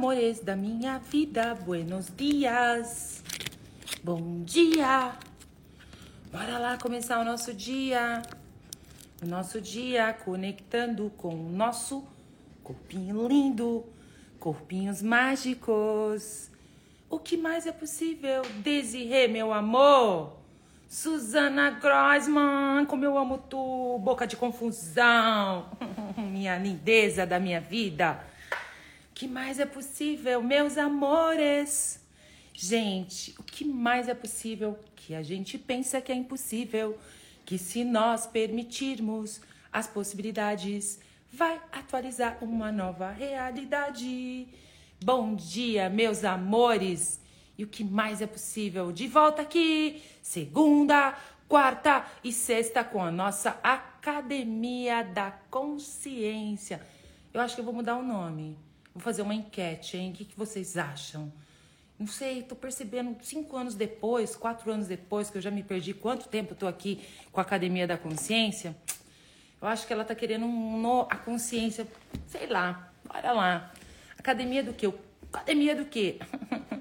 [0.00, 3.22] amores da minha vida, buenos dias.
[4.02, 5.12] Bom dia.
[6.32, 8.22] Bora lá começar o nosso dia.
[9.22, 12.02] O nosso dia conectando com o nosso
[12.64, 13.84] corpinho lindo,
[14.38, 16.50] corpinhos mágicos.
[17.10, 18.40] O que mais é possível?
[18.62, 20.32] Desirê, meu amor.
[20.88, 25.66] Suzana Grossman, como eu amo tu, boca de confusão,
[26.16, 28.29] minha lindeza da minha vida.
[29.20, 32.00] Que mais é possível, meus amores?
[32.54, 36.98] Gente, o que mais é possível que a gente pensa que é impossível,
[37.44, 40.98] que se nós permitirmos as possibilidades,
[41.30, 44.48] vai atualizar uma nova realidade.
[45.04, 47.20] Bom dia, meus amores!
[47.58, 48.90] E o que mais é possível?
[48.90, 51.14] De volta aqui, segunda,
[51.46, 56.80] quarta e sexta com a nossa Academia da Consciência.
[57.34, 58.69] Eu acho que eu vou mudar o nome.
[58.94, 60.10] Vou fazer uma enquete, hein?
[60.10, 61.32] O que, que vocês acham?
[61.98, 65.92] Não sei, tô percebendo cinco anos depois, quatro anos depois, que eu já me perdi
[65.92, 68.74] quanto tempo eu tô aqui com a Academia da Consciência.
[69.60, 71.86] Eu acho que ela tá querendo um, no, a consciência,
[72.26, 73.72] sei lá, bora lá.
[74.18, 74.90] Academia do quê?
[75.30, 76.18] Academia do quê?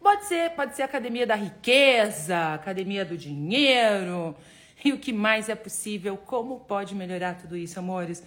[0.00, 4.36] Pode ser, pode ser academia da riqueza, academia do dinheiro.
[4.84, 6.16] E o que mais é possível?
[6.16, 8.22] Como pode melhorar tudo isso, amores?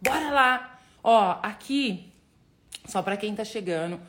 [0.00, 0.80] Bora lá!
[1.04, 2.10] Ó, aqui,
[2.86, 4.00] só para quem tá chegando,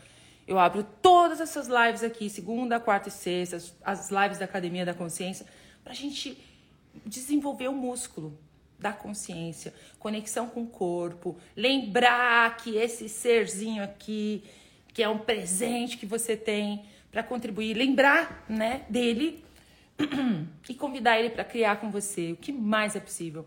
[0.47, 4.93] eu abro todas essas lives aqui, segunda, quarta e sexta, as lives da Academia da
[4.93, 5.45] Consciência,
[5.83, 6.37] pra gente
[7.05, 8.37] desenvolver o músculo
[8.79, 14.43] da consciência, conexão com o corpo, lembrar que esse serzinho aqui,
[14.93, 19.43] que é um presente que você tem, para contribuir, lembrar, né, dele
[20.67, 22.31] e convidar ele para criar com você.
[22.31, 23.45] O que mais é possível?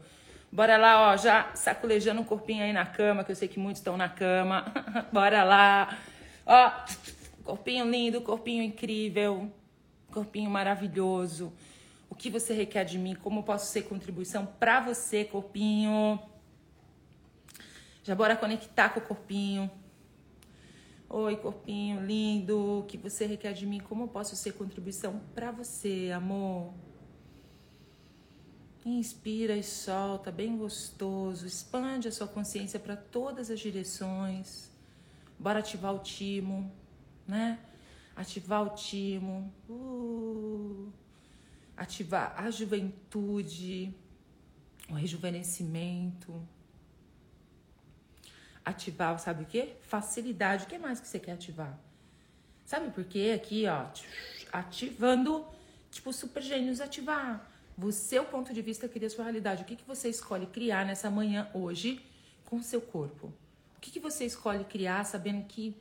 [0.54, 3.80] Bora lá, ó, já saculejando um corpinho aí na cama, que eu sei que muitos
[3.80, 4.66] estão na cama.
[5.10, 5.98] Bora lá.
[6.44, 6.70] Ó,
[7.42, 9.50] corpinho lindo, corpinho incrível,
[10.12, 11.54] corpinho maravilhoso.
[12.10, 13.14] O que você requer de mim?
[13.14, 16.20] Como posso ser contribuição para você, corpinho?
[18.04, 19.70] Já bora conectar com o corpinho.
[21.08, 23.80] Oi, corpinho lindo, o que você requer de mim?
[23.80, 26.74] Como posso ser contribuição para você, amor?
[28.84, 31.46] Inspira e solta, bem gostoso.
[31.46, 34.70] Expande a sua consciência para todas as direções.
[35.38, 36.70] Bora ativar o timo,
[37.26, 37.58] né?
[38.16, 39.52] Ativar o timo.
[39.68, 40.92] Uh,
[41.76, 43.94] ativar a juventude,
[44.88, 46.46] o rejuvenescimento
[48.64, 49.74] ativar, sabe o quê?
[49.82, 50.64] Facilidade.
[50.64, 51.78] O que mais que você quer ativar?
[52.64, 53.32] Sabe por quê?
[53.34, 53.86] Aqui, ó,
[54.52, 55.44] ativando,
[55.90, 57.50] tipo, super gênios ativar.
[57.76, 59.62] O ponto de vista, cria a sua realidade.
[59.62, 62.00] O que, que você escolhe criar nessa manhã, hoje,
[62.44, 63.32] com o seu corpo?
[63.76, 65.76] O que, que você escolhe criar sabendo que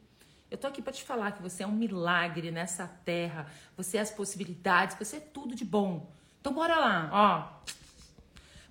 [0.50, 3.48] eu tô aqui para te falar que você é um milagre nessa terra,
[3.78, 6.12] você é as possibilidades, você é tudo de bom.
[6.42, 7.72] Então bora lá, ó.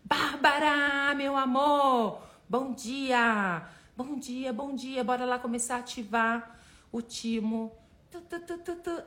[0.04, 3.66] Bárbara, meu amor, bom dia.
[3.96, 6.58] Bom dia, bom dia, bora lá começar a ativar
[6.90, 7.72] o timo.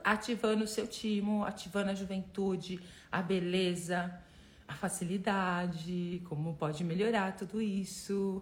[0.04, 2.80] Ativando o seu timo, ativando a juventude,
[3.12, 4.14] a beleza,
[4.68, 8.42] a facilidade, como pode melhorar tudo isso.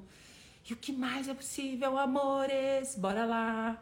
[0.70, 2.96] E o que mais é possível, amores?
[2.96, 3.82] Bora lá.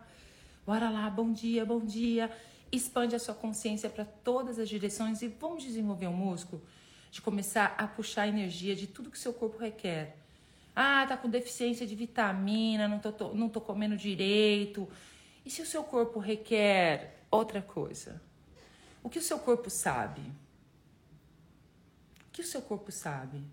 [0.66, 2.31] Bora lá, bom dia, bom dia.
[2.72, 6.62] Expande a sua consciência para todas as direções e vamos desenvolver um músculo
[7.12, 10.19] de começar a puxar a energia de tudo que seu corpo requer
[10.81, 14.88] ah, tá com deficiência de vitamina, não tô, não tô comendo direito.
[15.49, 18.21] E se o seu corpo requer outra coisa?
[19.01, 20.21] O que o seu corpo sabe?
[20.21, 23.43] O que o seu corpo sabe?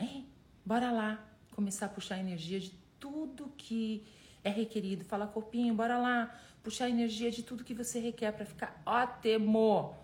[0.00, 0.26] Hein?
[0.66, 4.04] Bora lá começar a puxar energia de tudo que
[4.42, 5.04] é requerido.
[5.04, 9.94] Fala, corpinho, bora lá puxar energia de tudo que você requer para ficar ótimo.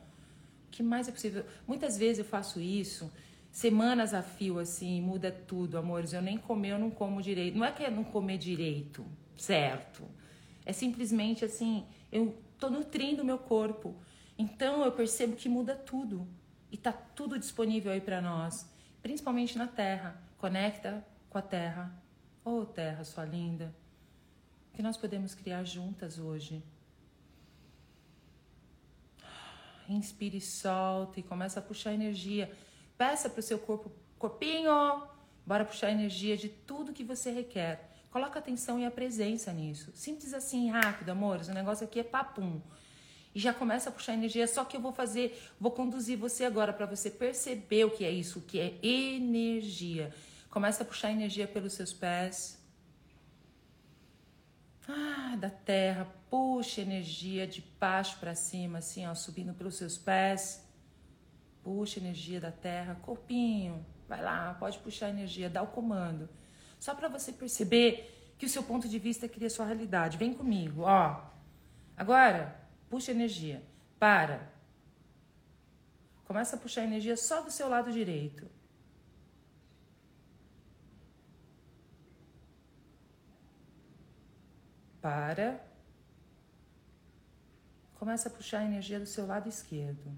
[0.68, 1.44] O que mais é possível?
[1.66, 3.10] Muitas vezes eu faço isso
[3.50, 6.12] semanas a fio, assim, muda tudo, amores.
[6.12, 7.58] Eu nem comer, eu não como direito.
[7.58, 9.04] Não é que é não comer direito,
[9.38, 10.08] certo?
[10.64, 13.96] É simplesmente assim, eu tô nutrindo o meu corpo.
[14.36, 16.28] Então eu percebo que muda tudo.
[16.70, 18.70] E tá tudo disponível aí para nós,
[19.02, 20.22] principalmente na terra.
[20.36, 22.02] Conecta com a terra.
[22.44, 23.74] Oh, terra, sua linda.
[24.74, 26.62] Que nós podemos criar juntas hoje.
[29.88, 32.54] Inspire e solta e começa a puxar energia
[32.98, 34.72] Peça para o seu corpo, corpinho,
[35.46, 37.87] bora puxar energia de tudo que você requer.
[38.10, 39.92] Coloca atenção e a presença nisso.
[39.94, 41.48] Simples assim, rápido, amores.
[41.48, 42.60] O negócio aqui é papum.
[43.34, 44.46] E já começa a puxar energia.
[44.48, 48.10] Só que eu vou fazer, vou conduzir você agora para você perceber o que é
[48.10, 50.14] isso, o que é energia.
[50.48, 52.56] Começa a puxar energia pelos seus pés.
[55.38, 60.66] da terra, puxa energia de baixo para cima, assim, ó, subindo pelos seus pés.
[61.62, 66.28] Puxa energia da terra, corpinho, vai lá, pode puxar energia, dá o comando.
[66.78, 70.16] Só para você perceber que o seu ponto de vista cria sua realidade.
[70.16, 71.24] Vem comigo, ó.
[71.96, 72.56] Agora,
[72.88, 73.62] puxa energia.
[73.98, 74.52] Para.
[76.24, 78.48] Começa a puxar energia só do seu lado direito.
[85.00, 85.64] Para.
[87.98, 90.16] Começa a puxar a energia do seu lado esquerdo.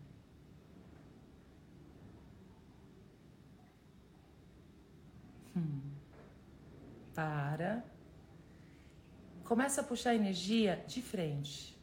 [5.56, 5.89] Hum.
[7.14, 7.84] Para.
[9.44, 11.76] Começa a puxar energia de frente.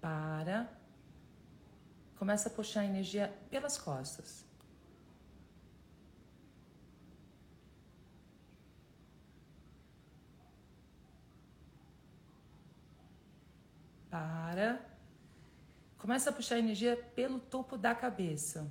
[0.00, 0.68] Para.
[2.16, 4.44] Começa a puxar energia pelas costas.
[14.10, 14.84] Para.
[15.96, 18.68] Começa a puxar energia pelo topo da cabeça.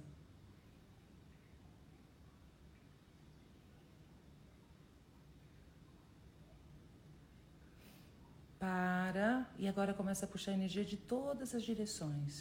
[8.67, 9.29] Para.
[9.57, 12.33] E agora começa a puxar energia de todas as direções.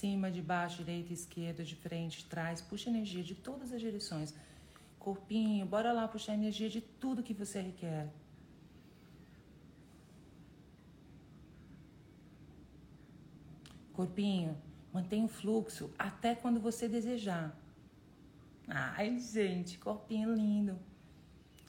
[0.00, 2.62] cima, de baixo, direita, esquerda, de frente, de trás.
[2.70, 4.30] Puxa energia de todas as direções.
[5.04, 8.08] Corpinho, bora lá puxar energia de tudo que você requer.
[13.92, 14.52] Corpinho,
[14.92, 17.56] mantenha o fluxo até quando você desejar.
[18.68, 20.78] Ai, gente, corpinho lindo.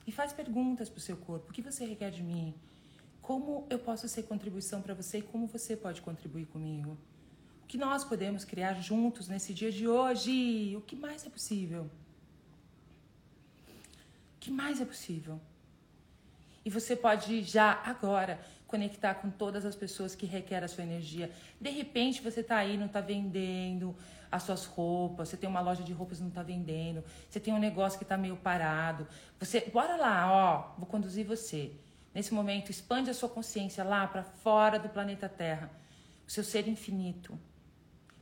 [0.06, 1.50] E faz perguntas para o seu corpo.
[1.50, 2.54] O que você requer de mim?
[3.20, 6.96] Como eu posso ser contribuição para você e como você pode contribuir comigo?
[7.72, 10.76] que nós podemos criar juntos nesse dia de hoje.
[10.76, 11.84] O que mais é possível?
[14.36, 15.40] O que mais é possível?
[16.62, 18.38] E você pode já agora
[18.72, 21.30] conectar com todas as pessoas que requerem a sua energia.
[21.60, 23.94] De repente você está aí, não está vendendo
[24.30, 27.52] as suas roupas, você tem uma loja de roupas e não está vendendo, você tem
[27.52, 29.06] um negócio que está meio parado.
[29.38, 31.70] Você, bora lá, ó, vou conduzir você.
[32.14, 35.70] Nesse momento, expande a sua consciência lá para fora do planeta Terra,
[36.26, 37.38] o seu ser infinito.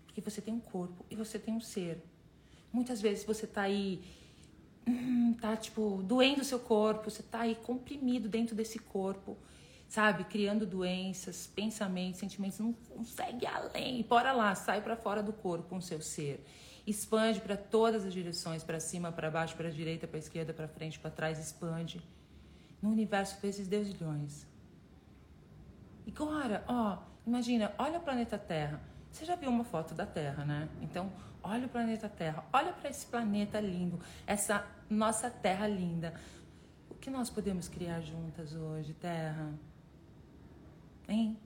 [0.04, 2.02] Porque você tem um corpo e você tem um ser.
[2.72, 4.02] Muitas vezes você tá aí,
[4.84, 9.36] hum, tá tipo, doendo o seu corpo, você tá aí comprimido dentro desse corpo,
[9.90, 10.22] sabe?
[10.22, 14.02] Criando doenças, pensamentos, sentimentos, não consegue além.
[14.04, 16.46] Bora lá, sai para fora do corpo com o seu ser.
[16.86, 20.98] Expande para todas as direções, para cima, para baixo, para direita, para esquerda, para frente,
[20.98, 22.00] para trás, expande.
[22.80, 24.46] No universo vezes deusilhões.
[26.06, 28.80] Agora, ó, imagina, olha o planeta Terra.
[29.10, 30.68] Você já viu uma foto da Terra, né?
[30.80, 31.12] Então,
[31.42, 36.14] olha o planeta Terra, olha para esse planeta lindo, essa nossa Terra linda.
[36.88, 39.52] O que nós podemos criar juntas hoje, Terra?
[41.10, 41.36] Hein?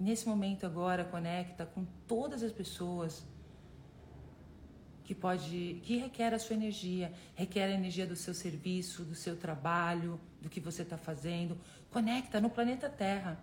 [0.00, 3.24] Nesse momento agora, conecta com todas as pessoas
[5.04, 9.36] que pode, que requer a sua energia, requer a energia do seu serviço, do seu
[9.36, 11.58] trabalho, do que você está fazendo.
[11.90, 13.38] Conecta no planeta Terra.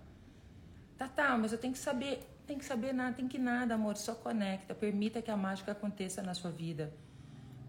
[0.98, 3.96] Tá, tá, mas eu tenho que saber tem que saber nada, tem que nada, amor,
[3.96, 6.92] só conecta, permita que a mágica aconteça na sua vida.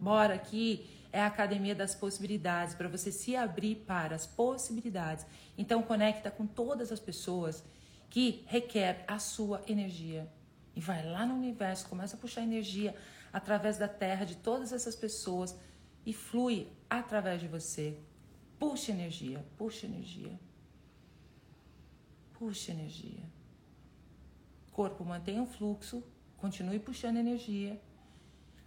[0.01, 5.27] Bora aqui é a academia das possibilidades para você se abrir para as possibilidades.
[5.57, 7.65] Então conecta com todas as pessoas
[8.09, 10.31] que requer a sua energia.
[10.75, 12.95] E vai lá no universo, começa a puxar energia
[13.33, 15.57] através da terra de todas essas pessoas
[16.07, 17.99] e flui através de você.
[18.59, 20.39] Puxa energia, puxa energia.
[22.33, 23.31] Puxa energia
[24.81, 26.03] corpo mantenha o fluxo,
[26.39, 27.79] continue puxando energia.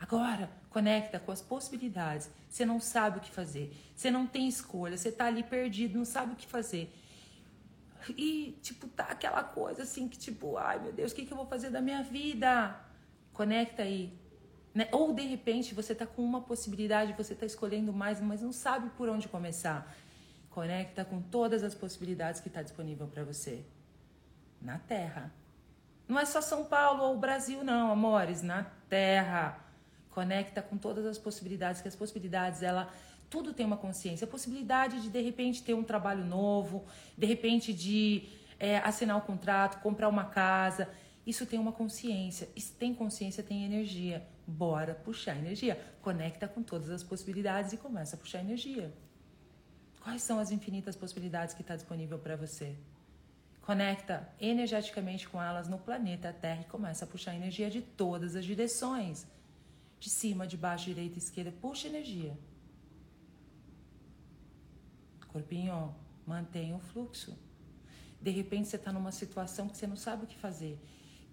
[0.04, 2.30] Agora, conecta com as possibilidades.
[2.50, 6.04] Você não sabe o que fazer, você não tem escolha, você tá ali perdido, não
[6.04, 6.94] sabe o que fazer.
[8.10, 11.38] E, tipo, tá aquela coisa assim que, tipo, ai meu Deus, o que, que eu
[11.38, 12.78] vou fazer da minha vida?
[13.32, 14.12] Conecta aí.
[14.76, 14.90] Né?
[14.92, 18.90] Ou de repente você tá com uma possibilidade, você tá escolhendo mais, mas não sabe
[18.98, 19.90] por onde começar.
[20.50, 23.64] Conecta com todas as possibilidades que está disponível para você.
[24.62, 25.32] Na Terra.
[26.10, 28.42] Não é só São Paulo ou Brasil, não, amores.
[28.42, 29.63] Na Terra.
[30.14, 32.94] Conecta com todas as possibilidades, que as possibilidades, ela.
[33.30, 34.26] Tudo tem uma consciência.
[34.26, 36.86] A possibilidade de, de repente, ter um trabalho novo,
[37.18, 38.30] de repente, de
[38.60, 40.88] é, assinar um contrato, comprar uma casa.
[41.26, 42.48] Isso tem uma consciência.
[42.78, 44.24] Tem consciência, tem energia.
[44.46, 45.82] Bora puxar energia.
[46.04, 48.94] Conecta com todas as possibilidades e começa a puxar energia.
[50.04, 52.76] Quais são as infinitas possibilidades que está disponível para você?
[53.62, 58.46] Conecta energeticamente com elas no planeta Terra e começa a puxar energia de todas as
[58.46, 59.26] direções.
[60.04, 62.38] De cima, de baixo, direita, esquerda, puxa energia.
[65.30, 65.96] Corpinho,
[66.28, 67.34] mantenha o fluxo.
[68.22, 70.78] De repente você está numa situação que você não sabe o que fazer.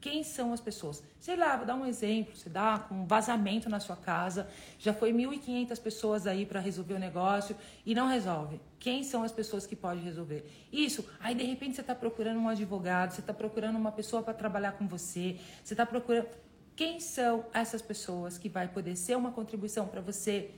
[0.00, 1.02] Quem são as pessoas?
[1.18, 2.36] Sei lá, vou dar um exemplo.
[2.36, 4.48] Você dá um vazamento na sua casa,
[4.78, 8.60] já foi 1.500 pessoas aí para resolver o negócio e não resolve.
[8.78, 10.48] Quem são as pessoas que podem resolver?
[10.72, 11.04] Isso.
[11.18, 14.72] Aí de repente você está procurando um advogado, você está procurando uma pessoa para trabalhar
[14.72, 16.28] com você, você está procurando.
[16.76, 20.54] Quem são essas pessoas que vai poder ser uma contribuição para você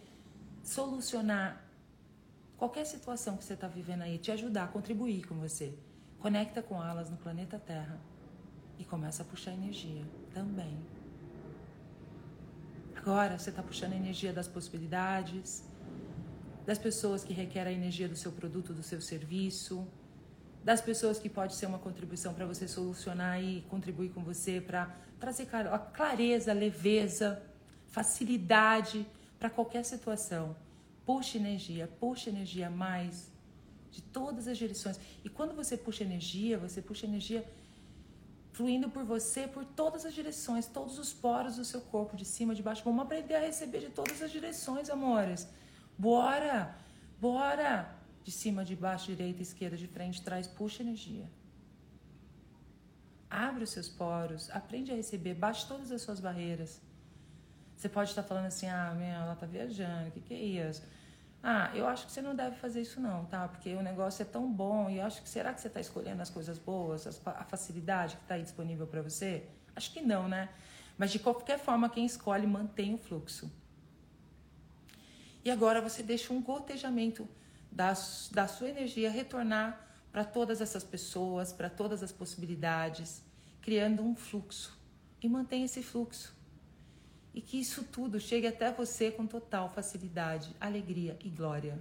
[0.63, 1.65] solucionar
[2.57, 5.77] qualquer situação que você está vivendo aí, te ajudar, contribuir com você?
[6.21, 8.01] Conecta com elas no planeta Terra
[8.79, 10.79] e começa a puxar energia também.
[12.97, 15.65] Agora você está puxando a energia das possibilidades,
[16.65, 19.87] das pessoas que requerem a energia do seu produto, do seu serviço,
[20.65, 24.95] das pessoas que pode ser uma contribuição para você solucionar e contribuir com você para
[25.19, 25.49] trazer
[25.93, 27.43] clareza, leveza,
[27.89, 29.07] facilidade
[29.39, 30.57] para qualquer situação.
[31.05, 33.31] Puxa energia, puxa energia mais
[33.91, 34.99] de todas as direções.
[35.25, 37.45] E quando você puxa energia, você puxa energia
[38.53, 42.55] fluindo por você por todas as direções, todos os poros do seu corpo, de cima,
[42.55, 42.83] de baixo.
[42.85, 45.49] Vamos aprender a receber de todas as direções, amores.
[45.99, 46.75] Bora!
[47.21, 48.02] Bora!
[48.25, 51.29] De cima, de baixo, direita, esquerda, de frente, trás, puxa energia.
[53.29, 56.81] Abre os seus poros, aprende a receber, baixe todas as suas barreiras.
[57.77, 60.83] Você pode estar falando assim, ah, minha, ela tá viajando, o que, que é isso?
[61.43, 63.49] Ah, eu acho que você não deve fazer isso não, tá?
[63.49, 66.23] Porque o negócio é tão bom e eu acho que será que você está escolhendo
[66.23, 69.49] as coisas boas, a facilidade que está aí disponível para você?
[69.75, 70.49] Acho que não, né?
[70.97, 73.51] Mas de qualquer forma, quem escolhe mantém o fluxo.
[75.45, 77.29] E agora você deixa um gotejamento
[77.73, 77.95] da,
[78.31, 83.23] da sua energia retornar para todas essas pessoas, para todas as possibilidades,
[83.61, 84.79] criando um fluxo.
[85.21, 86.35] E mantém esse fluxo
[87.35, 91.79] e que isso tudo chegue até você com total facilidade, alegria e glória.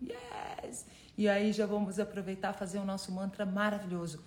[0.00, 0.86] Yes!
[1.16, 4.24] E aí já vamos aproveitar fazer o nosso mantra maravilhoso.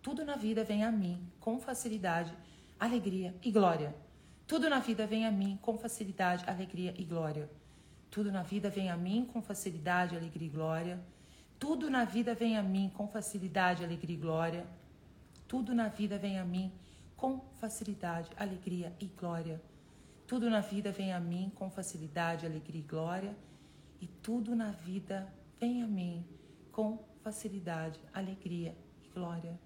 [0.00, 2.32] Tudo na vida vem a mim com facilidade,
[2.78, 3.94] alegria e glória.
[4.46, 7.50] Tudo na vida vem a mim com facilidade, alegria e glória.
[8.10, 11.00] Tudo na vida vem a mim com facilidade, alegria e glória.
[11.58, 14.66] Tudo na vida vem a mim com facilidade, alegria e glória.
[15.46, 16.72] Tudo na vida vem a mim
[17.16, 19.60] com facilidade, alegria e glória.
[20.26, 23.34] Tudo na vida vem a mim com facilidade, alegria e glória,
[23.98, 25.26] e tudo na vida
[25.58, 26.24] vem a mim
[26.70, 29.58] com facilidade, alegria e glória.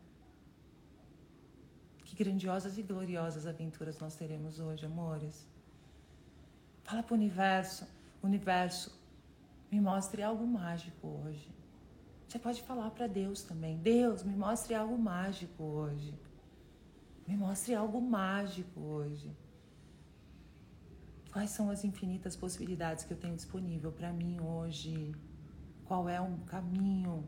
[2.04, 5.46] Que grandiosas e gloriosas aventuras nós teremos hoje, amores.
[6.84, 7.84] Fala para o universo,
[8.22, 8.90] universo,
[9.70, 11.50] me mostre algo mágico hoje.
[12.28, 13.76] Você pode falar para Deus também.
[13.78, 16.14] Deus, me mostre algo mágico hoje.
[17.26, 19.30] Me mostre algo mágico hoje.
[21.32, 25.14] Quais são as infinitas possibilidades que eu tenho disponível para mim hoje?
[25.84, 27.24] Qual é um caminho?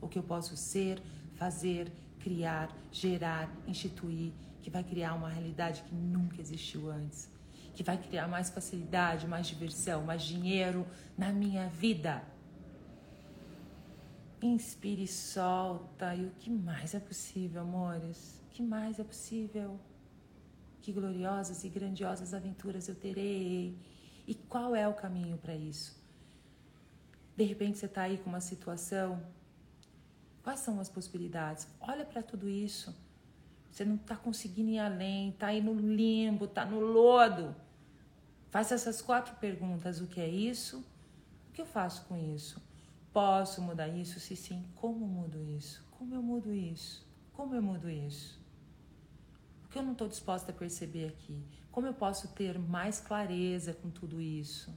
[0.00, 1.02] O que eu posso ser,
[1.34, 7.30] fazer, criar, gerar, instituir, que vai criar uma realidade que nunca existiu antes,
[7.76, 10.84] que vai criar mais facilidade, mais diversão, mais dinheiro
[11.16, 12.24] na minha vida.
[14.42, 16.12] Inspire e solta.
[16.16, 18.36] E o que mais é possível, amores?
[18.56, 19.78] que mais é possível?
[20.80, 23.76] Que gloriosas e grandiosas aventuras eu terei?
[24.26, 25.94] E qual é o caminho para isso?
[27.36, 29.22] De repente você está aí com uma situação.
[30.42, 31.68] Quais são as possibilidades?
[31.78, 32.96] Olha para tudo isso.
[33.70, 37.54] Você não está conseguindo ir além, está aí no limbo, está no lodo.
[38.56, 40.82] Faça essas quatro perguntas: o que é isso?
[41.50, 42.58] O que eu faço com isso?
[43.12, 44.18] Posso mudar isso?
[44.18, 45.84] Se sim, como mudo isso?
[45.90, 47.06] Como eu mudo isso?
[47.34, 48.40] Como eu mudo isso?
[49.68, 51.38] que eu não estou disposta a perceber aqui?
[51.70, 54.72] Como eu posso ter mais clareza com tudo isso?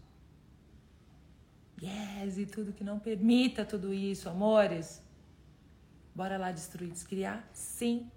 [1.81, 5.01] Yes, e tudo que não permita tudo isso, amores.
[6.13, 7.47] Bora lá destruir, descriar?
[7.53, 8.11] Sim,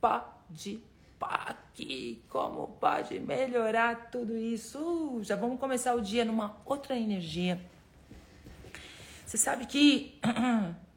[0.00, 0.82] pode.
[1.20, 2.18] Pode.
[2.30, 4.78] Como pode melhorar tudo isso?
[4.78, 7.60] Uh, já vamos começar o dia numa outra energia.
[9.26, 10.18] Você sabe que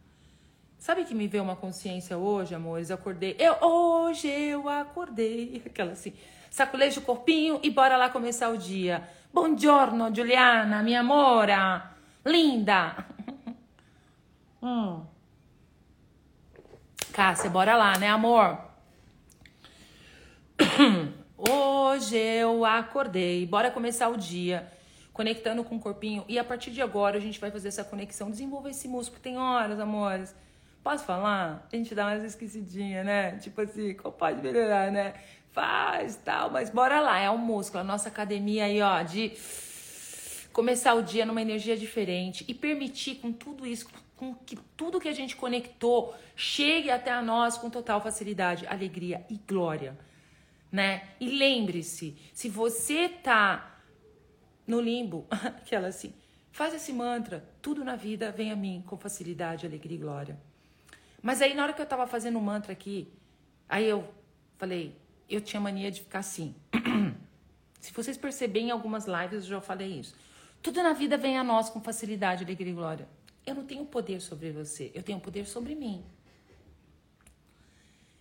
[0.84, 2.90] Sabe que me veio uma consciência hoje, amores?
[2.90, 3.38] Eu acordei.
[3.40, 5.62] Eu, hoje eu acordei.
[5.66, 6.14] Aquela assim.
[6.52, 9.02] Saculejo o corpinho e bora lá começar o dia.
[9.34, 11.92] Buongiorno, Juliana, minha amora.
[12.26, 13.06] Linda.
[14.66, 15.06] Hum.
[17.12, 18.73] Cássia, bora lá, né, amor?
[21.50, 23.46] Hoje eu acordei.
[23.46, 24.72] Bora começar o dia
[25.12, 26.26] conectando com o corpinho.
[26.28, 29.22] E a partir de agora a gente vai fazer essa conexão, desenvolver esse músculo.
[29.22, 30.34] Tem horas, amores
[30.84, 31.66] Posso falar?
[31.72, 33.38] A gente dá umas esquecidinha, né?
[33.38, 35.14] Tipo assim, como pode melhorar, né?
[35.54, 39.32] Faz tal, mas bora lá, é o músculo, a nossa academia aí, ó, de
[40.52, 45.08] começar o dia numa energia diferente e permitir com tudo isso, com que tudo que
[45.08, 49.98] a gente conectou chegue até a nós com total facilidade, alegria e glória,
[50.74, 51.10] né?
[51.20, 53.80] E lembre-se, se você tá
[54.66, 56.12] no limbo, aquela assim,
[56.52, 60.40] faz esse mantra, tudo na vida vem a mim com facilidade, alegria e glória.
[61.22, 63.08] Mas aí na hora que eu tava fazendo o mantra aqui,
[63.70, 64.12] aí eu
[64.58, 64.98] falei,
[65.30, 66.56] eu tinha mania de ficar assim.
[67.80, 70.16] se vocês perceberem em algumas lives, eu já falei isso.
[70.60, 73.08] Tudo na vida vem a nós com facilidade, alegria e glória.
[73.46, 76.04] Eu não tenho poder sobre você, eu tenho poder sobre mim.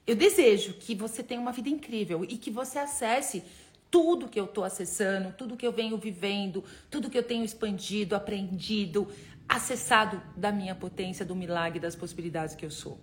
[0.06, 3.42] Eu desejo que você tenha uma vida incrível e que você acesse
[3.90, 8.16] tudo que eu estou acessando, tudo que eu venho vivendo, tudo que eu tenho expandido,
[8.16, 9.06] aprendido,
[9.48, 12.98] acessado da minha potência, do milagre, das possibilidades que eu sou.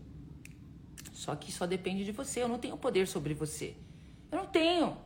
[1.13, 3.75] Só que só depende de você, eu não tenho poder sobre você.
[4.31, 4.97] Eu não tenho.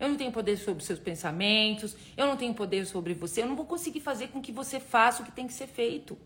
[0.00, 3.54] Eu não tenho poder sobre seus pensamentos, eu não tenho poder sobre você, eu não
[3.54, 6.18] vou conseguir fazer com que você faça o que tem que ser feito.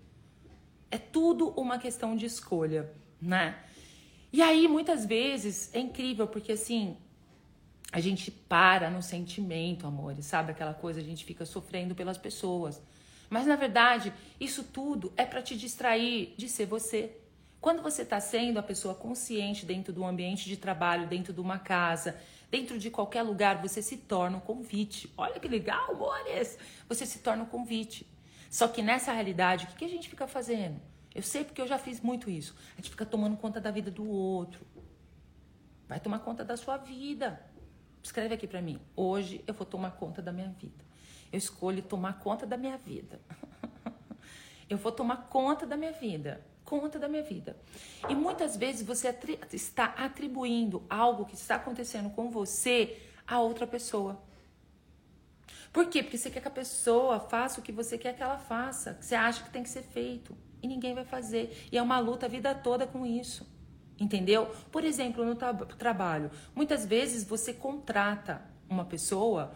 [0.90, 2.90] É tudo uma questão de escolha,
[3.21, 3.59] né?
[4.36, 6.96] E aí, muitas vezes, é incrível, porque assim,
[7.92, 10.50] a gente para no sentimento, amores, sabe?
[10.50, 12.82] Aquela coisa, a gente fica sofrendo pelas pessoas.
[13.30, 17.16] Mas na verdade, isso tudo é para te distrair de ser você.
[17.60, 21.60] Quando você está sendo a pessoa consciente dentro do ambiente de trabalho, dentro de uma
[21.60, 25.08] casa, dentro de qualquer lugar, você se torna um convite.
[25.16, 26.58] Olha que legal, amores!
[26.88, 28.04] Você se torna um convite.
[28.50, 30.80] Só que nessa realidade, o que, que a gente fica fazendo?
[31.14, 32.56] Eu sei porque eu já fiz muito isso.
[32.73, 34.66] A gente fica tomando conta da vida do outro.
[35.88, 37.40] Vai tomar conta da sua vida.
[38.02, 38.80] Escreve aqui para mim.
[38.97, 40.85] Hoje eu vou tomar conta da minha vida.
[41.33, 43.21] Eu escolho tomar conta da minha vida.
[44.68, 46.44] eu vou tomar conta da minha vida.
[46.64, 47.56] Conta da minha vida.
[48.09, 53.66] E muitas vezes você atri está atribuindo algo que está acontecendo com você a outra
[53.66, 54.20] pessoa.
[55.72, 56.03] Por quê?
[56.03, 59.05] Porque você quer que a pessoa faça o que você quer que ela faça, que
[59.05, 60.37] você acha que tem que ser feito.
[60.64, 61.68] E ninguém vai fazer.
[61.70, 63.46] E é uma luta a vida toda com isso.
[64.00, 64.46] Entendeu?
[64.72, 69.55] Por exemplo, no tra trabalho, muitas vezes você contrata uma pessoa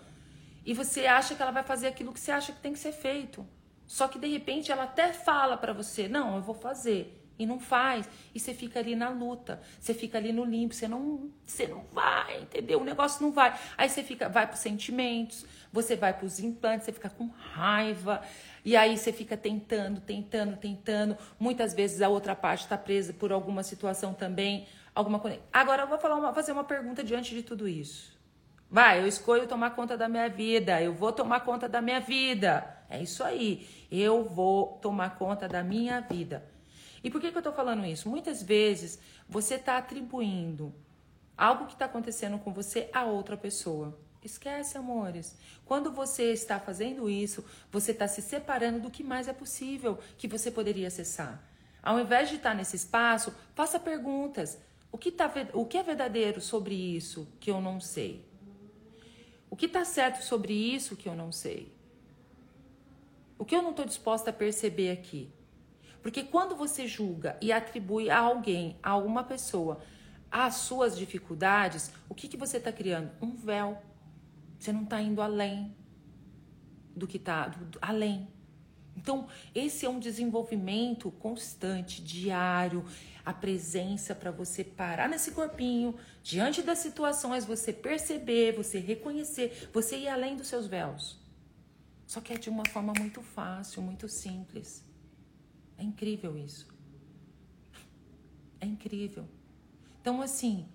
[0.66, 2.92] e você acha que ela vai fazer aquilo que você acha que tem que ser
[2.92, 3.46] feito.
[3.86, 7.60] Só que de repente ela até fala para você: "Não, eu vou fazer" e não
[7.60, 8.08] faz.
[8.34, 11.84] E você fica ali na luta, você fica ali no limpo, você não, você não
[11.92, 12.80] vai, entendeu?
[12.80, 13.58] O negócio não vai.
[13.76, 17.28] Aí você fica, vai para os sentimentos, você vai para os implantes, você fica com
[17.28, 18.22] raiva.
[18.64, 21.16] E aí você fica tentando, tentando, tentando.
[21.38, 25.40] Muitas vezes a outra parte está presa por alguma situação também, alguma coisa.
[25.52, 28.16] Agora eu vou falar uma, fazer uma pergunta diante de tudo isso.
[28.70, 32.76] Vai, eu escolho tomar conta da minha vida, eu vou tomar conta da minha vida.
[32.90, 33.66] É isso aí.
[33.90, 36.44] Eu vou tomar conta da minha vida.
[37.02, 38.08] E por que, que eu estou falando isso?
[38.08, 40.74] Muitas vezes você está atribuindo
[41.36, 43.98] algo que está acontecendo com você a outra pessoa.
[44.22, 45.36] Esquece, amores.
[45.64, 50.26] Quando você está fazendo isso, você está se separando do que mais é possível que
[50.26, 51.42] você poderia acessar.
[51.82, 54.58] Ao invés de estar nesse espaço, faça perguntas.
[54.90, 58.24] O que, tá, o que é verdadeiro sobre isso que eu não sei?
[59.50, 61.72] O que está certo sobre isso que eu não sei?
[63.38, 65.30] O que eu não estou disposta a perceber aqui?
[66.02, 69.80] Porque quando você julga e atribui a alguém, a alguma pessoa,
[70.30, 73.10] as suas dificuldades, o que, que você está criando?
[73.22, 73.80] Um véu.
[74.58, 75.74] Você não está indo além
[76.94, 78.28] do que está além.
[78.96, 82.84] Então, esse é um desenvolvimento constante, diário,
[83.24, 89.98] a presença para você parar nesse corpinho, diante das situações, você perceber, você reconhecer, você
[89.98, 91.16] ir além dos seus véus.
[92.06, 94.84] Só que é de uma forma muito fácil, muito simples.
[95.76, 96.66] É incrível isso.
[98.60, 99.28] É incrível.
[100.00, 100.66] Então, assim,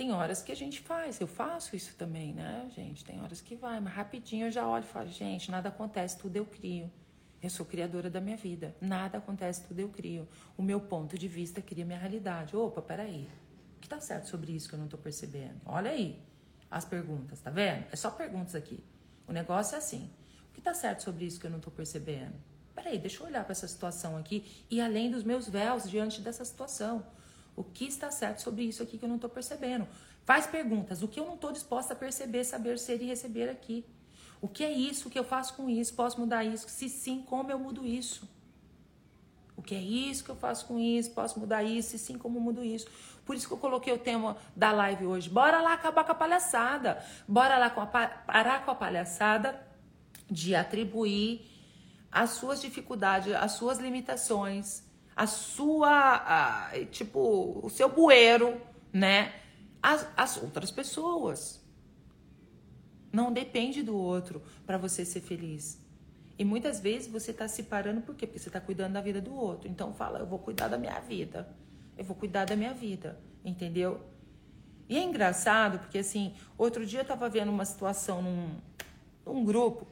[0.00, 3.04] tem horas que a gente faz, eu faço isso também, né, gente?
[3.04, 6.34] Tem horas que vai, mas rapidinho eu já olho e falo, gente, nada acontece, tudo
[6.36, 6.90] eu crio.
[7.42, 8.74] Eu sou criadora da minha vida.
[8.80, 10.26] Nada acontece, tudo eu crio.
[10.56, 12.56] O meu ponto de vista cria minha realidade.
[12.56, 13.28] Opa, peraí.
[13.76, 15.60] O que tá certo sobre isso que eu não tô percebendo?
[15.66, 16.18] Olha aí
[16.70, 17.84] as perguntas, tá vendo?
[17.92, 18.82] É só perguntas aqui.
[19.28, 20.10] O negócio é assim.
[20.48, 22.36] O que tá certo sobre isso que eu não tô percebendo?
[22.74, 26.42] Peraí, deixa eu olhar para essa situação aqui e além dos meus véus diante dessa
[26.42, 27.04] situação.
[27.56, 29.86] O que está certo sobre isso aqui que eu não estou percebendo?
[30.24, 31.02] Faz perguntas.
[31.02, 33.84] O que eu não estou disposta a perceber, saber ser e receber aqui?
[34.40, 35.10] O que é isso?
[35.10, 35.94] Que eu faço com isso?
[35.94, 36.68] Posso mudar isso?
[36.68, 38.28] Se sim, como eu mudo isso?
[39.56, 41.10] O que é isso que eu faço com isso?
[41.10, 41.90] Posso mudar isso?
[41.90, 42.86] Se sim, como mudo isso?
[43.26, 45.28] Por isso que eu coloquei o tema da live hoje.
[45.28, 47.04] Bora lá acabar com a palhaçada.
[47.28, 49.60] Bora lá com a, parar com a palhaçada
[50.30, 51.46] de atribuir
[52.10, 54.82] as suas dificuldades, as suas limitações,
[55.20, 58.58] a sua, a, tipo, o seu bueiro,
[58.90, 59.34] né?
[59.82, 61.60] As, as outras pessoas.
[63.12, 65.78] Não depende do outro para você ser feliz.
[66.38, 68.26] E muitas vezes você está se parando por quê?
[68.26, 69.68] Porque você está cuidando da vida do outro.
[69.68, 71.54] Então fala, eu vou cuidar da minha vida.
[71.98, 73.20] Eu vou cuidar da minha vida.
[73.44, 74.00] Entendeu?
[74.88, 78.56] E é engraçado porque assim, outro dia eu estava vendo uma situação num,
[79.26, 79.86] num grupo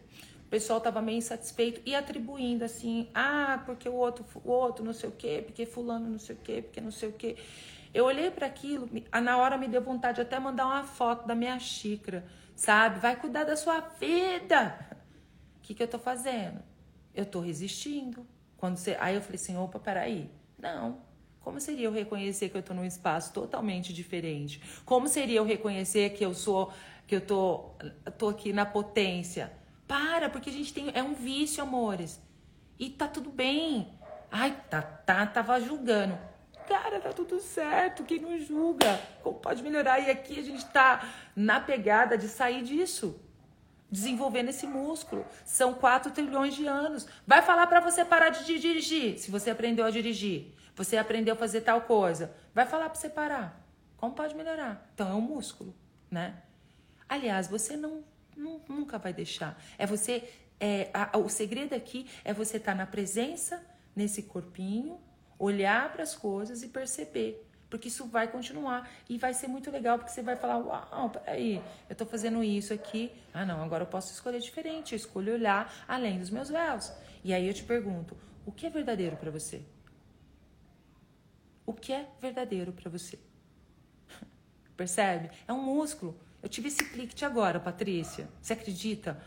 [0.49, 4.95] o pessoal estava meio insatisfeito e atribuindo assim, ah, porque o outro, o outro não
[4.95, 7.37] sei o quê, porque fulano não sei o quê, porque não sei o quê.
[7.93, 8.89] Eu olhei para aquilo,
[9.23, 12.25] na hora me deu vontade de até mandar uma foto da minha xícara,
[12.57, 12.99] sabe?
[12.99, 14.79] Vai cuidar da sua vida.
[15.59, 16.63] O que, que eu tô fazendo?
[17.15, 18.27] Eu tô resistindo.
[18.57, 18.97] Quando você...
[19.01, 20.31] Aí eu falei assim, opa, peraí.
[20.59, 21.03] Não,
[21.41, 24.63] como seria eu reconhecer que eu estou num espaço totalmente diferente?
[24.87, 26.73] Como seria eu reconhecer que eu sou,
[27.07, 27.75] que eu tô,
[28.17, 29.58] tô aqui na potência?
[29.89, 30.91] Para, porque a gente tem.
[30.95, 32.21] É um vício, amores.
[32.79, 33.93] E tá tudo bem.
[34.31, 36.17] Ai, tá, tá, tava julgando.
[36.69, 38.05] Cara, tá tudo certo.
[38.05, 39.01] Quem não julga?
[39.23, 39.99] Como pode melhorar?
[40.01, 41.03] E aqui a gente tá
[41.35, 43.19] na pegada de sair disso.
[43.91, 45.25] Desenvolvendo esse músculo.
[45.47, 47.09] São 4 trilhões de anos.
[47.27, 49.19] Vai falar para você parar de dirigir.
[49.19, 50.55] Se você aprendeu a dirigir.
[50.77, 52.35] Você aprendeu a fazer tal coisa.
[52.55, 53.67] Vai falar para você parar.
[53.97, 54.87] Como pode melhorar?
[54.95, 55.75] Então é um músculo,
[56.11, 56.43] né?
[57.09, 58.05] Aliás, você não
[58.39, 59.61] nunca vai deixar.
[59.77, 60.29] É você.
[60.61, 64.99] É, a, o segredo aqui é você estar tá na presença, nesse corpinho,
[65.39, 67.45] olhar para as coisas e perceber.
[67.71, 71.57] Porque isso vai continuar e vai ser muito legal, porque você vai falar: Uau, peraí,
[71.57, 73.13] eu estou fazendo isso aqui.
[73.33, 74.93] Ah, não, agora eu posso escolher diferente.
[74.93, 76.93] Eu escolho olhar além dos meus véus.
[77.23, 79.63] E aí eu te pergunto: o que é verdadeiro para você?
[81.67, 83.19] O que é verdadeiro para você?
[84.75, 85.31] Percebe?
[85.47, 86.19] É um músculo.
[86.43, 88.29] Eu tive esse clique agora, Patrícia.
[88.41, 89.21] Você acredita?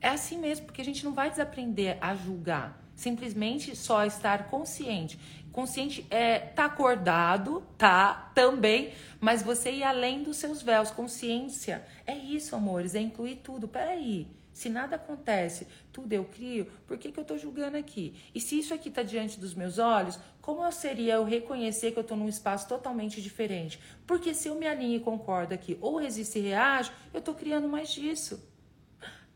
[0.00, 2.82] É assim mesmo, porque a gente não vai desaprender a julgar.
[2.94, 5.18] Simplesmente só estar consciente.
[5.50, 10.90] Consciente é tá acordado, tá também, mas você ir além dos seus véus.
[10.90, 13.68] Consciência é isso, amores, é incluir tudo.
[13.68, 14.26] Peraí.
[14.52, 18.14] Se nada acontece, tudo eu crio, por que, que eu estou julgando aqui?
[18.32, 22.02] E se isso aqui está diante dos meus olhos, como seria eu reconhecer que eu
[22.02, 23.80] estou num espaço totalmente diferente?
[24.06, 27.66] Porque se eu me alinho e concordo aqui, ou resisto e reajo, eu estou criando
[27.66, 28.46] mais disso.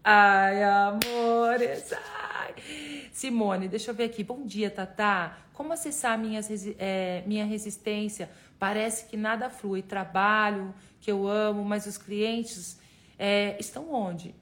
[0.04, 2.54] Ai, amores, ai.
[3.10, 4.22] Simone, deixa eu ver aqui.
[4.22, 5.38] Bom dia, Tatá.
[5.54, 6.46] Como acessar minhas,
[6.78, 8.28] é, minha resistência?
[8.58, 9.80] Parece que nada flui.
[9.80, 12.78] Trabalho, que eu amo, mas os clientes
[13.18, 14.34] é, estão onde?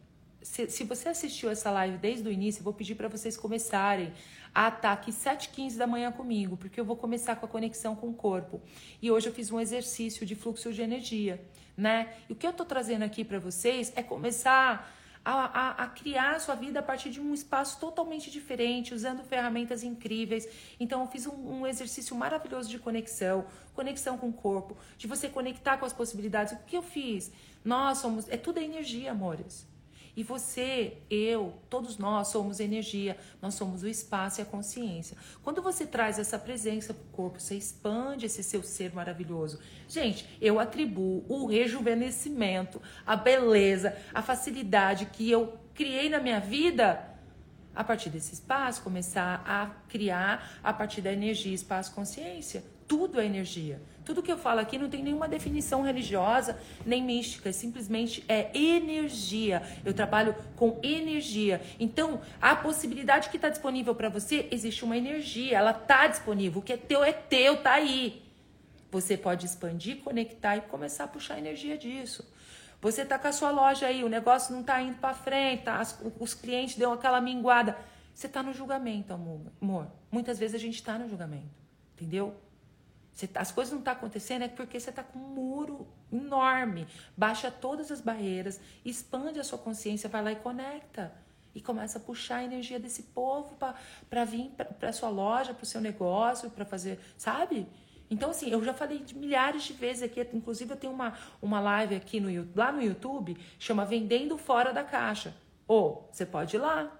[0.47, 4.13] se, se você assistiu essa live desde o início, eu vou pedir para vocês começarem
[4.57, 8.09] a estar aqui 7h15 da manhã comigo, porque eu vou começar com a conexão com
[8.09, 8.63] o corpo.
[9.03, 11.45] E hoje eu fiz um exercício de fluxo de energia,
[11.77, 12.15] né?
[12.27, 14.91] E o que eu tô trazendo aqui para vocês é começar
[15.23, 19.23] a, a, a, criar a sua vida a partir de um espaço totalmente diferente, usando
[19.25, 20.49] ferramentas incríveis.
[20.81, 25.29] Então, eu fiz um, um, exercício maravilhoso de conexão, conexão com o corpo, de você
[25.29, 26.55] conectar com as possibilidades.
[26.55, 27.31] O que eu fiz?
[27.63, 28.27] Nós somos.
[28.31, 29.67] É tudo energia, amores.
[30.17, 35.15] E você, eu, todos nós somos energia, nós somos o espaço e a consciência.
[35.43, 39.61] Quando você traz essa presença para o corpo, você expande esse seu ser maravilhoso.
[39.87, 47.15] Gente, eu atribuo o rejuvenescimento, a beleza, a facilidade que eu criei na minha vida
[47.75, 52.65] a partir desse espaço, começar a criar a partir da energia, espaço, consciência.
[52.89, 53.83] Tudo é energia.
[54.07, 59.61] Tudo que eu falo aqui não tem nenhuma definição religiosa nem mística, simplesmente é energia.
[59.85, 61.61] Eu trabalho com energia.
[61.81, 66.61] Então, a possibilidade que está disponível para você, existe uma energia, ela está disponível.
[66.61, 68.23] O que é teu é teu, tá aí.
[68.93, 72.25] Você pode expandir, conectar e começar a puxar a energia disso.
[72.81, 75.81] Você tá com a sua loja aí, o negócio não tá indo para frente, tá?
[75.81, 77.77] As, os clientes deu aquela minguada.
[78.15, 79.91] Você tá no julgamento, amor.
[80.13, 81.51] Muitas vezes a gente tá no julgamento,
[81.97, 82.37] entendeu?
[83.17, 85.89] Você, tá, as coisas não estão tá acontecendo é porque você está com um muro
[86.13, 86.87] enorme.
[87.17, 91.11] Baixa todas as barreiras, expande a sua consciência, vai lá e conecta.
[91.55, 93.57] E começa a puxar a energia desse povo
[94.11, 97.67] para vir para sua loja, para o seu negócio, para fazer, sabe?
[98.11, 101.59] Então, assim, eu já falei de milhares de vezes aqui, inclusive eu tenho uma, uma
[101.59, 105.35] live aqui no, lá no YouTube, chama Vendendo Fora da Caixa.
[105.67, 106.93] Ou você pode ir lá.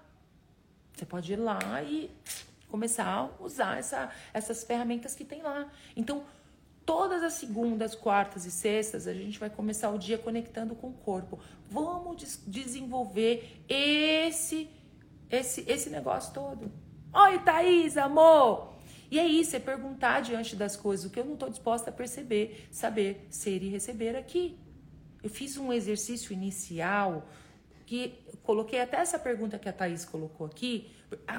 [0.95, 2.09] Você pode ir lá e
[2.67, 5.69] começar a usar essa, essas ferramentas que tem lá.
[5.95, 6.23] Então,
[6.85, 10.93] todas as segundas, quartas e sextas, a gente vai começar o dia conectando com o
[10.93, 11.39] corpo.
[11.69, 14.69] Vamos des desenvolver esse,
[15.29, 16.71] esse, esse negócio todo.
[17.13, 18.75] Oi, Thaís, amor!
[19.09, 21.93] E é isso, é perguntar diante das coisas o que eu não estou disposta a
[21.93, 24.57] perceber, saber, ser e receber aqui.
[25.23, 27.27] Eu fiz um exercício inicial
[27.85, 30.91] que coloquei até essa pergunta que a Thaís colocou aqui,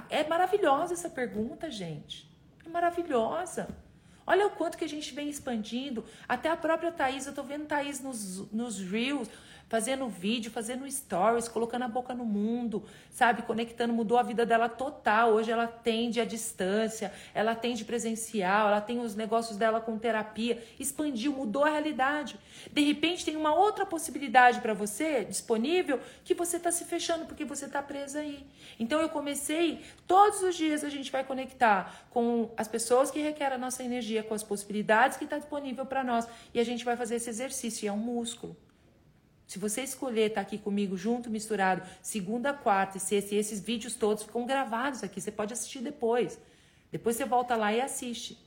[0.08, 2.30] É maravilhosa essa pergunta, gente.
[2.64, 3.68] É maravilhosa.
[4.26, 6.04] Olha o quanto que a gente vem expandindo.
[6.28, 9.28] Até a própria Thaís, eu tô vendo Thaís nos, nos Reels,
[9.68, 13.42] fazendo vídeo, fazendo stories, colocando a boca no mundo, sabe?
[13.42, 15.32] Conectando, mudou a vida dela total.
[15.32, 20.62] Hoje ela atende à distância, ela atende presencial, ela tem os negócios dela com terapia,
[20.80, 22.38] expandiu, mudou a realidade.
[22.72, 27.44] De repente tem uma outra possibilidade para você disponível que você está se fechando porque
[27.44, 28.46] você está presa aí.
[28.78, 33.56] Então eu comecei, todos os dias a gente vai conectar com as pessoas que requerem
[33.56, 36.96] a nossa energia, com as possibilidades que está disponível para nós e a gente vai
[36.96, 38.56] fazer esse exercício, e é um músculo.
[39.48, 43.58] Se você escolher estar tá aqui comigo junto, misturado, segunda, quarta e sexta, e esses
[43.58, 46.38] vídeos todos ficam gravados aqui, você pode assistir depois.
[46.92, 48.38] Depois você volta lá e assiste.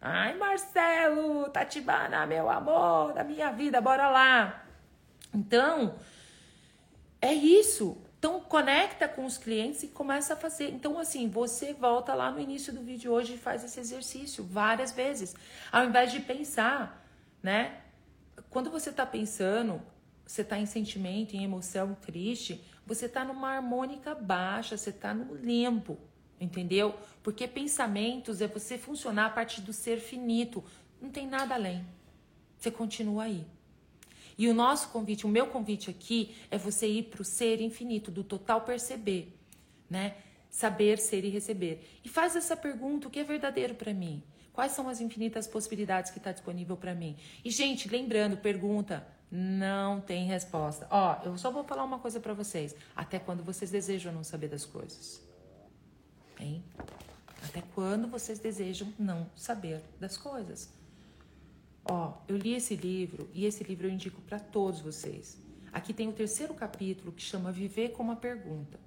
[0.00, 4.64] Ai, Marcelo, Tatibana, meu amor da minha vida, bora lá.
[5.34, 5.96] Então,
[7.20, 7.98] é isso.
[8.16, 10.70] Então, conecta com os clientes e começa a fazer.
[10.70, 14.92] Então, assim, você volta lá no início do vídeo hoje e faz esse exercício várias
[14.92, 15.34] vezes.
[15.72, 17.04] Ao invés de pensar,
[17.42, 17.80] né?
[18.48, 19.82] Quando você está pensando,
[20.26, 25.34] você está em sentimento, em emoção triste, você está numa harmônica baixa, você está no
[25.36, 25.98] limbo,
[26.40, 26.96] entendeu?
[27.22, 30.64] Porque pensamentos é você funcionar a partir do ser finito,
[31.00, 31.86] não tem nada além.
[32.58, 33.46] Você continua aí.
[34.36, 38.10] E o nosso convite, o meu convite aqui é você ir para o ser infinito,
[38.10, 39.34] do total perceber,
[39.88, 40.16] né?
[40.50, 41.86] Saber, ser e receber.
[42.04, 44.22] E faz essa pergunta: o que é verdadeiro para mim?
[44.52, 47.16] Quais são as infinitas possibilidades que está disponível para mim?
[47.44, 50.86] E, gente, lembrando, pergunta: não tem resposta.
[50.90, 52.74] Ó, eu só vou falar uma coisa para vocês.
[52.94, 55.20] Até quando vocês desejam não saber das coisas?
[56.38, 56.62] Hein?
[57.42, 60.72] Até quando vocês desejam não saber das coisas?
[61.84, 65.38] Ó, eu li esse livro e esse livro eu indico para todos vocês.
[65.72, 68.80] Aqui tem o terceiro capítulo que chama Viver com uma Pergunta.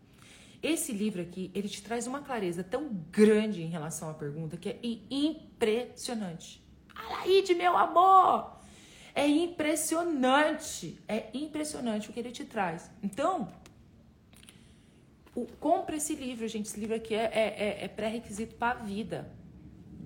[0.61, 4.69] Esse livro aqui, ele te traz uma clareza tão grande em relação à pergunta que
[4.69, 6.61] é impressionante.
[6.93, 8.58] Alaide, meu amor!
[9.13, 12.89] É impressionante, é impressionante o que ele te traz.
[13.01, 13.47] Então,
[15.35, 16.67] o, compre esse livro, gente.
[16.67, 19.29] Esse livro aqui é, é, é, é pré-requisito para a vida.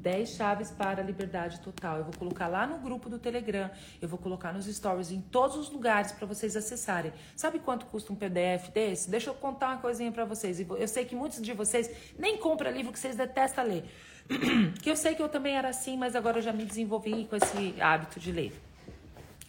[0.04, 1.98] 10 chaves para a liberdade total.
[1.98, 5.56] Eu vou colocar lá no grupo do Telegram, eu vou colocar nos stories, em todos
[5.56, 7.14] os lugares para vocês acessarem.
[7.38, 9.10] Sabe quanto custa um PDF desse?
[9.10, 10.60] Deixa eu contar uma coisinha para vocês.
[10.60, 11.90] Eu sei que muitos de vocês
[12.20, 13.86] nem compram livro que vocês detestam ler.
[14.84, 17.38] que eu sei que eu também era assim, mas agora eu já me desenvolvi com
[17.38, 18.54] esse hábito de ler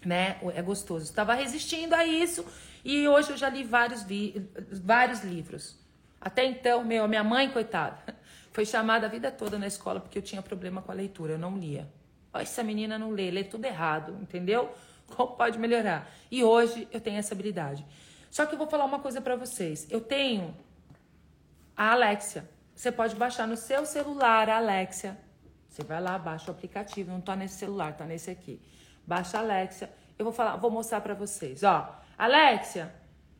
[0.05, 0.39] né?
[0.55, 1.05] É gostoso.
[1.05, 2.45] Estava resistindo a isso
[2.85, 4.49] e hoje eu já li vários, vi
[4.83, 5.77] vários livros.
[6.21, 7.99] Até então, meu, minha mãe, coitada,
[8.53, 11.39] foi chamada a vida toda na escola porque eu tinha problema com a leitura, eu
[11.39, 11.89] não lia.
[12.33, 14.73] Ó, essa menina não lê, lê tudo errado, entendeu?
[15.15, 16.11] Como pode melhorar?
[16.31, 17.85] E hoje eu tenho essa habilidade.
[18.31, 19.87] Só que eu vou falar uma coisa para vocês.
[19.91, 20.57] Eu tenho
[21.77, 22.49] a Alexia.
[22.75, 25.17] Você pode baixar no seu celular a Alexia.
[25.69, 27.13] Você vai lá, baixa o aplicativo.
[27.13, 28.61] Não tá nesse celular, tá nesse aqui.
[29.07, 29.93] Baixa a Alexia.
[30.19, 32.01] Eu vou falar, vou mostrar para vocês, ó.
[32.17, 32.95] Alexia,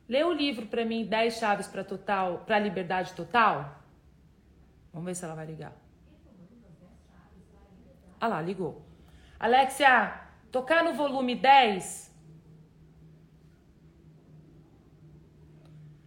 [0.09, 3.81] lê o livro para mim 10 chaves para total, para liberdade total.
[4.93, 5.73] Vamos ver se ela vai ligar.
[8.21, 8.85] Ah lá, ligou.
[9.39, 12.15] Alexia, tocar no volume 10.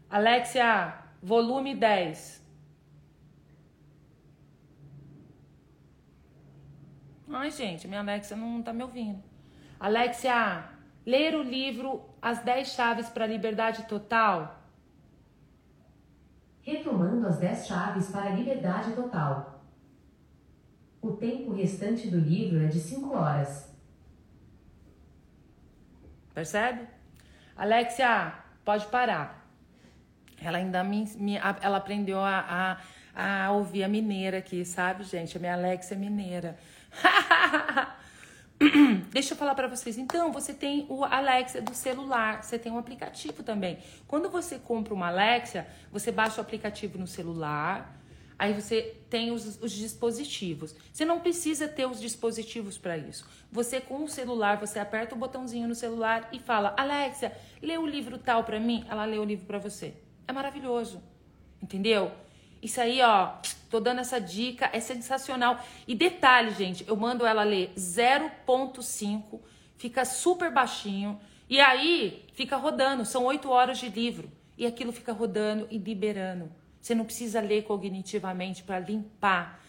[0.09, 2.45] Alexia, volume 10.
[7.29, 9.26] Ai, gente, minha Alexia não tá me ouvindo.
[9.79, 10.65] Alexia,
[11.05, 14.57] ler o livro As 10 Chaves para a Liberdade Total?
[16.61, 19.63] Retomando as 10 chaves para a liberdade total.
[21.01, 23.73] O tempo restante do livro é de 5 horas.
[26.33, 26.85] Percebe?
[27.55, 28.33] Alexia,
[28.65, 29.47] pode parar.
[30.41, 32.77] Ela ainda me, me ela aprendeu a,
[33.15, 35.37] a, a ouvir a mineira aqui, sabe, gente?
[35.37, 36.57] A minha Alexia é mineira.
[39.11, 39.97] Deixa eu falar para vocês.
[39.97, 43.77] Então, você tem o Alexa do celular, você tem um aplicativo também.
[44.07, 47.95] Quando você compra uma Alexa, você baixa o aplicativo no celular,
[48.37, 50.75] aí você tem os, os dispositivos.
[50.91, 53.27] Você não precisa ter os dispositivos para isso.
[53.51, 57.85] Você com o celular, você aperta o botãozinho no celular e fala: "Alexa, lê o
[57.85, 58.85] livro tal para mim".
[58.89, 59.93] Ela lê o livro para você.
[60.27, 61.01] É maravilhoso.
[61.61, 62.11] Entendeu?
[62.61, 63.33] Isso aí, ó,
[63.69, 65.63] tô dando essa dica, é sensacional.
[65.87, 69.39] E detalhe, gente, eu mando ela ler 0.5,
[69.77, 75.13] fica super baixinho, e aí fica rodando, são 8 horas de livro, e aquilo fica
[75.13, 76.51] rodando e liberando.
[76.81, 79.61] Você não precisa ler cognitivamente para limpar.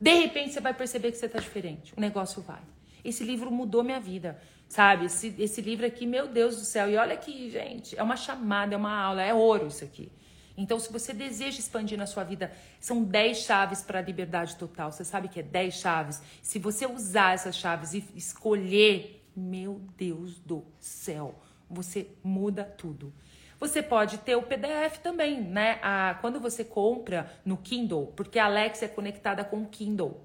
[0.00, 1.92] De repente você vai perceber que você tá diferente.
[1.96, 2.60] O negócio vai.
[3.04, 5.06] Esse livro mudou minha vida, sabe?
[5.06, 6.90] Esse, esse livro aqui, meu Deus do céu.
[6.90, 10.12] E olha aqui, gente, é uma chamada, é uma aula, é ouro isso aqui.
[10.58, 14.90] Então, se você deseja expandir na sua vida, são 10 chaves para a liberdade total.
[14.90, 16.20] Você sabe que é 10 chaves?
[16.42, 21.36] Se você usar essas chaves e escolher, meu Deus do céu,
[21.70, 23.14] você muda tudo.
[23.60, 25.78] Você pode ter o PDF também, né?
[25.80, 30.24] A, quando você compra no Kindle, porque a Alexa é conectada com o Kindle.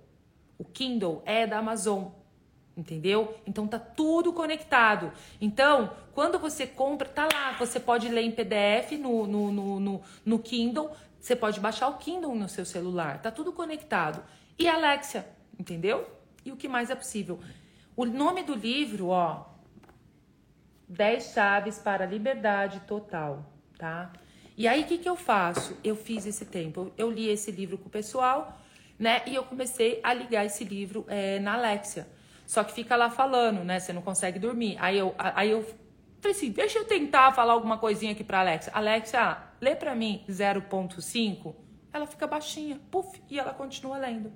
[0.57, 2.05] O Kindle é da Amazon,
[2.75, 3.37] entendeu?
[3.45, 5.11] Então tá tudo conectado.
[5.39, 10.01] Então, quando você compra, tá lá, você pode ler em PDF no, no, no, no,
[10.25, 14.23] no Kindle, você pode baixar o Kindle no seu celular, tá tudo conectado.
[14.57, 15.25] E Alexa,
[15.57, 16.07] entendeu?
[16.45, 17.39] E o que mais é possível?
[17.95, 19.45] O nome do livro, ó,
[20.89, 23.45] 10 chaves para a liberdade total,
[23.77, 24.11] tá?
[24.55, 25.75] E aí, o que, que eu faço?
[25.83, 26.91] Eu fiz esse tempo.
[26.95, 28.59] Eu li esse livro com o pessoal,
[28.99, 29.23] né?
[29.25, 32.07] E eu comecei a ligar esse livro é, na Alexia.
[32.45, 33.79] Só que fica lá falando, né?
[33.79, 34.77] Você não consegue dormir.
[34.79, 35.63] Aí eu, aí eu
[36.21, 38.71] falei assim: deixa eu tentar falar alguma coisinha aqui pra Alexia.
[38.73, 41.55] Alexia, lê pra mim 0,5.
[41.91, 44.33] Ela fica baixinha, puf, e ela continua lendo.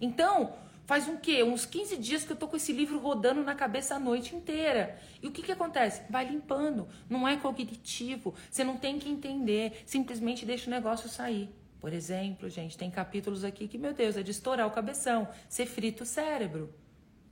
[0.00, 1.42] Então, Faz um quê?
[1.42, 4.98] Uns 15 dias que eu tô com esse livro rodando na cabeça a noite inteira.
[5.22, 6.02] E o que que acontece?
[6.10, 6.88] Vai limpando.
[7.08, 8.34] Não é cognitivo.
[8.50, 9.82] Você não tem que entender.
[9.86, 11.48] Simplesmente deixa o negócio sair.
[11.80, 15.28] Por exemplo, gente, tem capítulos aqui que, meu Deus, é de estourar o cabeção.
[15.48, 16.74] Você frita o cérebro.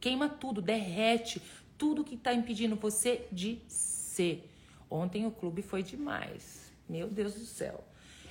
[0.00, 1.42] Queima tudo, derrete
[1.76, 4.50] tudo que tá impedindo você de ser.
[4.90, 6.72] Ontem o clube foi demais.
[6.88, 7.84] Meu Deus do céu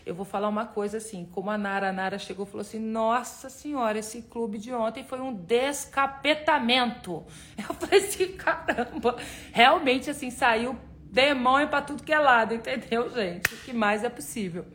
[0.09, 2.79] eu vou falar uma coisa assim, como a Nara, a Nara chegou e falou assim,
[2.79, 7.23] nossa senhora, esse clube de ontem foi um descapetamento.
[7.55, 9.15] Eu falei assim, caramba,
[9.51, 10.75] realmente assim, saiu
[11.11, 13.53] demônio para tudo que é lado, entendeu, gente?
[13.53, 14.65] O que mais é possível.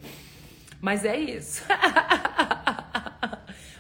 [0.81, 1.65] Mas é isso.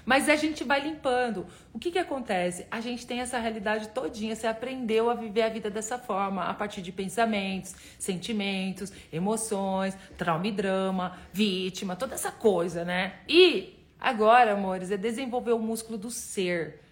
[0.05, 1.47] Mas a gente vai limpando.
[1.73, 2.67] O que que acontece?
[2.71, 6.55] A gente tem essa realidade todinha, você aprendeu a viver a vida dessa forma, a
[6.55, 13.15] partir de pensamentos, sentimentos, emoções, trauma e drama, vítima, toda essa coisa, né?
[13.29, 16.84] E agora, amores, é desenvolver o músculo do ser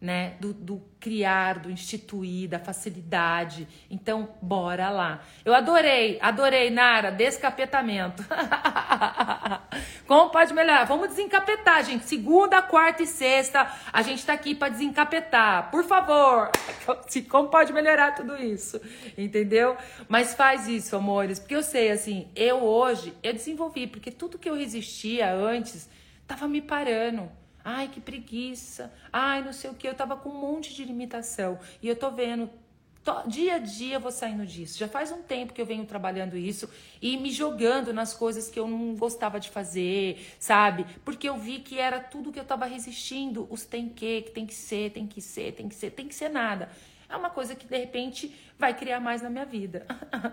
[0.00, 0.34] né?
[0.40, 3.68] Do, do, criar, do instituir, da facilidade.
[3.90, 5.22] Então, bora lá.
[5.44, 8.24] Eu adorei, adorei, Nara, descapetamento.
[10.06, 10.84] Como pode melhorar?
[10.84, 12.06] Vamos desencapetar, gente.
[12.06, 15.70] Segunda, quarta e sexta, a gente tá aqui para desencapetar.
[15.70, 16.50] Por favor.
[17.28, 18.80] Como pode melhorar tudo isso?
[19.18, 19.76] Entendeu?
[20.08, 24.48] Mas faz isso, amores, porque eu sei, assim, eu hoje, eu desenvolvi, porque tudo que
[24.48, 25.88] eu resistia antes
[26.26, 27.30] tava me parando
[27.64, 28.92] Ai, que preguiça.
[29.12, 29.88] Ai, não sei o que.
[29.88, 31.58] Eu tava com um monte de limitação.
[31.82, 32.50] E eu tô vendo,
[33.26, 34.78] dia a dia eu vou saindo disso.
[34.78, 36.68] Já faz um tempo que eu venho trabalhando isso
[37.00, 40.86] e me jogando nas coisas que eu não gostava de fazer, sabe?
[41.04, 43.46] Porque eu vi que era tudo que eu tava resistindo.
[43.50, 46.14] Os tem que, que tem que ser, tem que ser, tem que ser, tem que
[46.14, 46.68] ser nada.
[47.08, 49.84] É uma coisa que de repente vai criar mais na minha vida.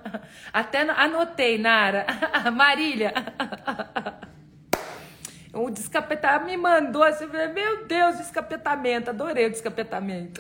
[0.54, 2.06] Até anotei, Nara.
[2.54, 3.14] Marília.
[5.58, 10.40] O descapetar me mandou assim, meu Deus, descapetamento, adorei o descapetamento.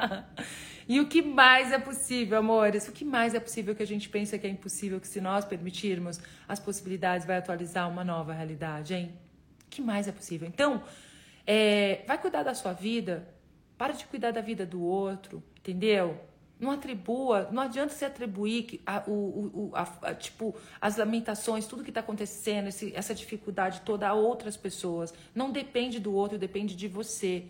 [0.86, 2.86] e o que mais é possível, amores?
[2.86, 5.46] O que mais é possível que a gente pensa que é impossível, que se nós
[5.46, 9.14] permitirmos, as possibilidades vai atualizar uma nova realidade, hein?
[9.66, 10.46] O que mais é possível?
[10.46, 10.82] Então,
[11.46, 13.26] é, vai cuidar da sua vida,
[13.78, 16.20] para de cuidar da vida do outro, entendeu?
[16.58, 21.84] Não atribua, não adianta você atribuir a, o, o, a, a, tipo, as lamentações, tudo
[21.84, 25.12] que está acontecendo, esse, essa dificuldade toda a outras pessoas.
[25.34, 27.44] Não depende do outro, depende de você.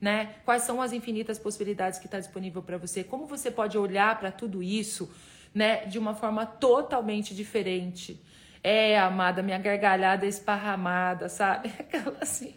[0.00, 0.34] Né?
[0.44, 3.04] Quais são as infinitas possibilidades que está disponível para você?
[3.04, 5.08] Como você pode olhar para tudo isso
[5.54, 8.20] né, de uma forma totalmente diferente?
[8.62, 11.72] É, amada, minha gargalhada esparramada, sabe?
[11.78, 12.54] Aquela assim.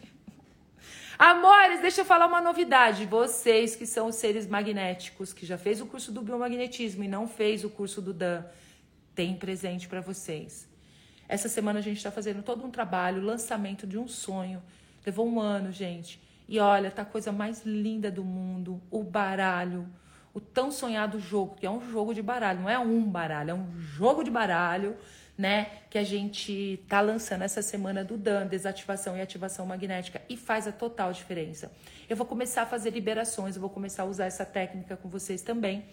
[1.23, 3.05] Amores, deixa eu falar uma novidade.
[3.05, 7.63] Vocês que são seres magnéticos, que já fez o curso do biomagnetismo e não fez
[7.63, 8.43] o curso do Dan,
[9.13, 10.67] tem presente para vocês.
[11.29, 14.63] Essa semana a gente está fazendo todo um trabalho, lançamento de um sonho.
[15.05, 16.19] Levou um ano, gente.
[16.49, 18.81] E olha, tá a coisa mais linda do mundo.
[18.89, 19.87] O baralho,
[20.33, 23.53] o tão sonhado jogo, que é um jogo de baralho, não é um baralho, é
[23.53, 24.97] um jogo de baralho
[25.41, 25.71] né?
[25.89, 30.67] Que a gente tá lançando essa semana do DAN, desativação e ativação magnética, e faz
[30.67, 31.71] a total diferença.
[32.07, 35.41] Eu vou começar a fazer liberações, eu vou começar a usar essa técnica com vocês
[35.41, 35.83] também,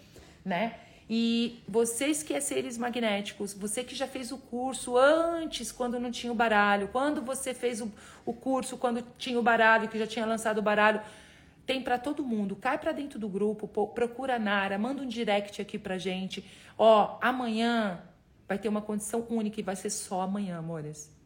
[0.45, 0.75] né?
[1.09, 6.11] E vocês que é seres magnéticos, você que já fez o curso antes, quando não
[6.11, 7.91] tinha o baralho, quando você fez o,
[8.27, 11.01] o curso quando tinha o baralho, que já tinha lançado o baralho,
[11.65, 12.55] tem para todo mundo.
[12.55, 16.45] Cai para dentro do grupo, procura a Nara, manda um direct aqui pra gente.
[16.77, 18.03] Ó, amanhã
[18.49, 21.17] vai ter uma condição única e vai ser só amanhã, amores.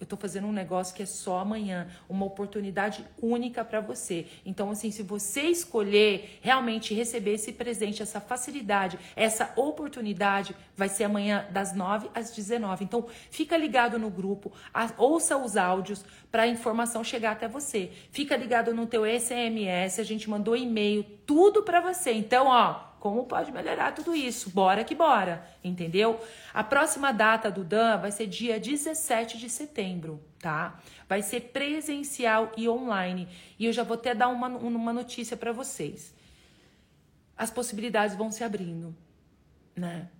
[0.00, 4.26] Eu tô fazendo um negócio que é só amanhã, uma oportunidade única para você.
[4.46, 11.04] Então, assim, se você escolher realmente receber esse presente, essa facilidade, essa oportunidade, vai ser
[11.04, 12.82] amanhã das 9 às 19.
[12.82, 14.50] Então, fica ligado no grupo,
[14.96, 16.02] ouça os áudios
[16.32, 17.92] para a informação chegar até você.
[18.10, 22.10] Fica ligado no teu SMS, a gente mandou e-mail, tudo para você.
[22.10, 24.50] Então, ó, como pode melhorar tudo isso?
[24.50, 26.20] Bora que bora, entendeu?
[26.52, 30.78] A próxima data do Dan vai ser dia 17 de setembro, tá?
[31.08, 33.26] Vai ser presencial e online.
[33.58, 36.14] E eu já vou até dar uma, uma notícia para vocês.
[37.34, 38.94] As possibilidades vão se abrindo,
[39.74, 40.10] né?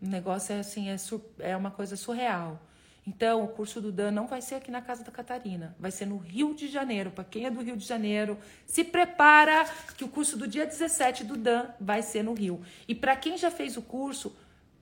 [0.00, 0.96] O negócio é assim, é,
[1.40, 2.62] é uma coisa surreal.
[3.10, 6.06] Então, o curso do Dan não vai ser aqui na casa da Catarina, vai ser
[6.06, 7.10] no Rio de Janeiro.
[7.10, 11.24] Para quem é do Rio de Janeiro, se prepara que o curso do dia 17
[11.24, 12.62] do Dan vai ser no Rio.
[12.86, 14.36] E para quem já fez o curso,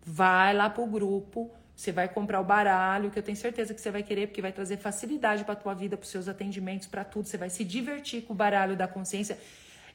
[0.05, 3.91] vai lá pro grupo, você vai comprar o baralho, que eu tenho certeza que você
[3.91, 7.27] vai querer, porque vai trazer facilidade para tua vida, para seus atendimentos, para tudo.
[7.27, 9.39] Você vai se divertir com o baralho da consciência.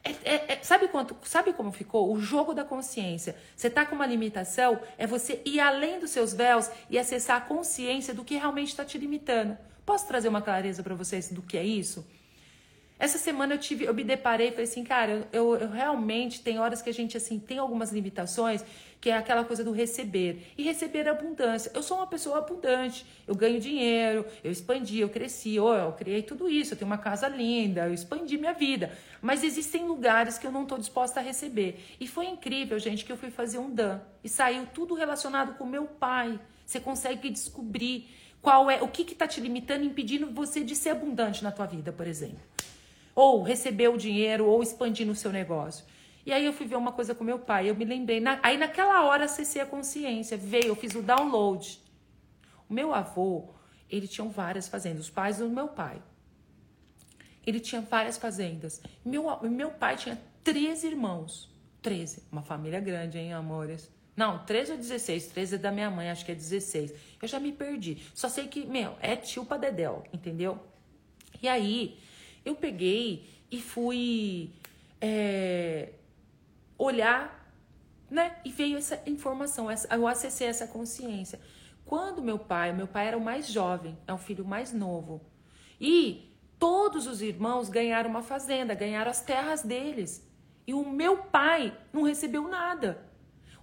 [0.03, 1.15] É, é, é, sabe quanto?
[1.23, 2.11] Sabe como ficou?
[2.11, 3.35] O jogo da consciência.
[3.55, 7.41] Você tá com uma limitação, é você ir além dos seus véus e acessar a
[7.41, 9.57] consciência do que realmente está te limitando.
[9.85, 12.05] Posso trazer uma clareza para vocês do que é isso?
[13.03, 16.57] Essa semana eu tive, eu me deparei e falei assim, cara, eu, eu realmente tem
[16.57, 18.63] horas que a gente assim tem algumas limitações
[19.01, 20.53] que é aquela coisa do receber.
[20.57, 21.69] E receber abundância.
[21.75, 26.23] Eu sou uma pessoa abundante, eu ganho dinheiro, eu expandi, eu cresci, oh, eu criei
[26.23, 28.97] tudo isso, eu tenho uma casa linda, eu expandi minha vida.
[29.21, 31.83] Mas existem lugares que eu não estou disposta a receber.
[31.99, 35.65] E foi incrível, gente, que eu fui fazer um Dan e saiu tudo relacionado com
[35.65, 36.39] meu pai.
[36.65, 38.07] Você consegue descobrir
[38.41, 41.91] qual é o que está te limitando, impedindo você de ser abundante na tua vida,
[41.91, 42.52] por exemplo.
[43.15, 45.85] Ou receber o dinheiro, ou expandir no seu negócio.
[46.25, 48.19] E aí eu fui ver uma coisa com meu pai, eu me lembrei.
[48.19, 51.79] Na, aí naquela hora acessei a consciência, veio, eu fiz o download.
[52.69, 53.49] O meu avô,
[53.89, 56.01] ele tinha várias fazendas, os pais do meu pai.
[57.45, 58.81] Ele tinha várias fazendas.
[59.03, 61.51] Meu, meu pai tinha 13 irmãos.
[61.81, 62.23] 13.
[62.31, 63.91] Uma família grande, hein, amores?
[64.15, 65.27] Não, 13 ou 16.
[65.27, 66.93] 13 é da minha mãe, acho que é 16.
[67.21, 68.01] Eu já me perdi.
[68.13, 69.57] Só sei que, meu, é tio pra
[70.13, 70.57] entendeu?
[71.41, 71.97] E aí,
[72.45, 74.51] eu peguei e fui.
[75.01, 75.89] É,
[76.77, 77.51] olhar,
[78.09, 78.35] né?
[78.43, 81.39] E veio essa informação, essa, eu acessei essa consciência.
[81.85, 85.21] Quando meu pai, meu pai era o mais jovem, é o filho mais novo.
[85.79, 90.25] E todos os irmãos ganharam uma fazenda, ganharam as terras deles.
[90.65, 93.03] E o meu pai não recebeu nada.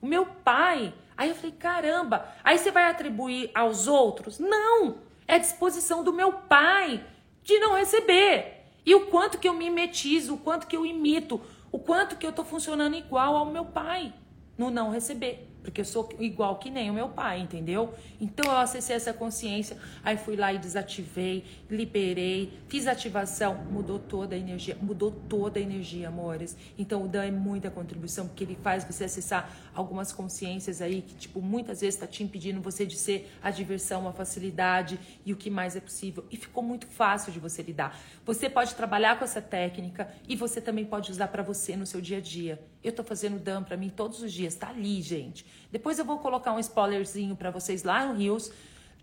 [0.03, 4.39] O meu pai, aí eu falei, caramba, aí você vai atribuir aos outros?
[4.39, 4.99] Não!
[5.27, 7.05] É disposição do meu pai
[7.43, 8.60] de não receber.
[8.85, 12.33] E o quanto que eu mimetizo, o quanto que eu imito, o quanto que eu
[12.33, 14.13] tô funcionando igual ao meu pai
[14.57, 15.49] no não receber.
[15.63, 17.95] Porque eu sou igual que nem o meu pai, entendeu?
[18.21, 24.35] Então eu acessei essa consciência, aí fui lá e desativei, liberei, fiz ativação, mudou toda
[24.35, 26.57] a energia, mudou toda a energia, amores.
[26.79, 31.15] Então o Dan é muita contribuição, porque ele faz você acessar algumas consciências aí que,
[31.15, 35.37] tipo, muitas vezes está te impedindo você de ser a diversão, a facilidade e o
[35.37, 36.25] que mais é possível.
[36.31, 37.99] E ficou muito fácil de você lidar.
[38.25, 42.01] Você pode trabalhar com essa técnica e você também pode usar para você no seu
[42.01, 42.63] dia a dia.
[42.83, 45.45] Eu tô fazendo Dan para mim todos os dias, tá ali, gente.
[45.71, 48.53] Depois eu vou colocar um spoilerzinho para vocês lá no Rios,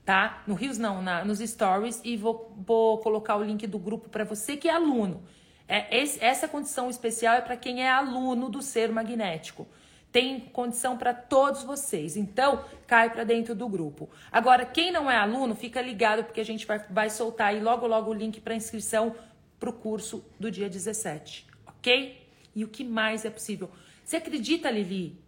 [0.05, 0.43] tá?
[0.47, 4.23] No Rios não, na, nos stories e vou, vou colocar o link do grupo para
[4.23, 5.23] você que é aluno.
[5.67, 9.67] É, esse, essa condição especial é para quem é aluno do ser magnético.
[10.11, 12.15] Tem condição para todos vocês.
[12.15, 14.09] Então, cai para dentro do grupo.
[14.31, 17.85] Agora, quem não é aluno, fica ligado porque a gente vai, vai soltar aí logo
[17.85, 19.15] logo o link para inscrição
[19.59, 22.27] para o curso do dia 17, ok?
[22.55, 23.69] E o que mais é possível?
[24.03, 25.19] Você acredita, Lili?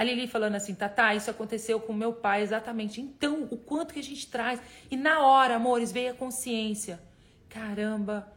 [0.00, 3.02] A Lili falando assim, Tatá, isso aconteceu com meu pai exatamente.
[3.02, 4.58] Então, o quanto que a gente traz.
[4.90, 6.98] E na hora, amores, veio a consciência.
[7.50, 8.32] Caramba,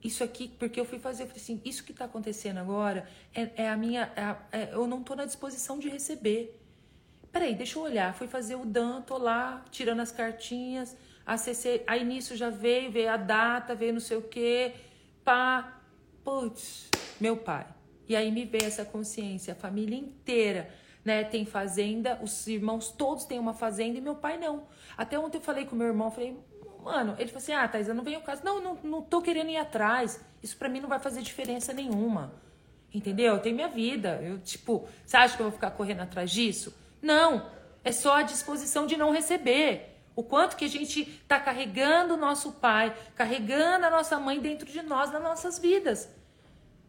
[0.00, 3.04] isso aqui, porque eu fui fazer, eu falei assim, isso que está acontecendo agora
[3.34, 4.12] é, é a minha.
[4.14, 6.56] É é, eu não estou na disposição de receber.
[7.32, 8.14] Peraí, deixa eu olhar.
[8.14, 10.96] Fui fazer o Dan, tô lá, tirando as cartinhas,
[11.26, 11.82] acessei.
[11.88, 14.72] Aí nisso já veio, veio a data, veio não sei o quê.
[15.24, 15.82] Pá.
[16.22, 16.88] Putz,
[17.20, 17.66] meu pai.
[18.08, 20.70] E aí me veio essa consciência, a família inteira,
[21.08, 21.24] né?
[21.24, 24.64] Tem fazenda, os irmãos todos têm uma fazenda e meu pai não.
[24.94, 26.36] Até ontem eu falei com meu irmão, falei,
[26.84, 28.44] mano, ele falou assim: ah, Thais, eu não venho ao caso.
[28.44, 30.22] Não, não, não tô querendo ir atrás.
[30.42, 32.34] Isso para mim não vai fazer diferença nenhuma.
[32.92, 33.36] Entendeu?
[33.36, 34.20] Eu tenho minha vida.
[34.22, 36.76] Eu, tipo, você acha que eu vou ficar correndo atrás disso?
[37.00, 37.50] Não.
[37.82, 39.94] É só a disposição de não receber.
[40.14, 44.66] O quanto que a gente está carregando o nosso pai, carregando a nossa mãe dentro
[44.66, 46.06] de nós, nas nossas vidas.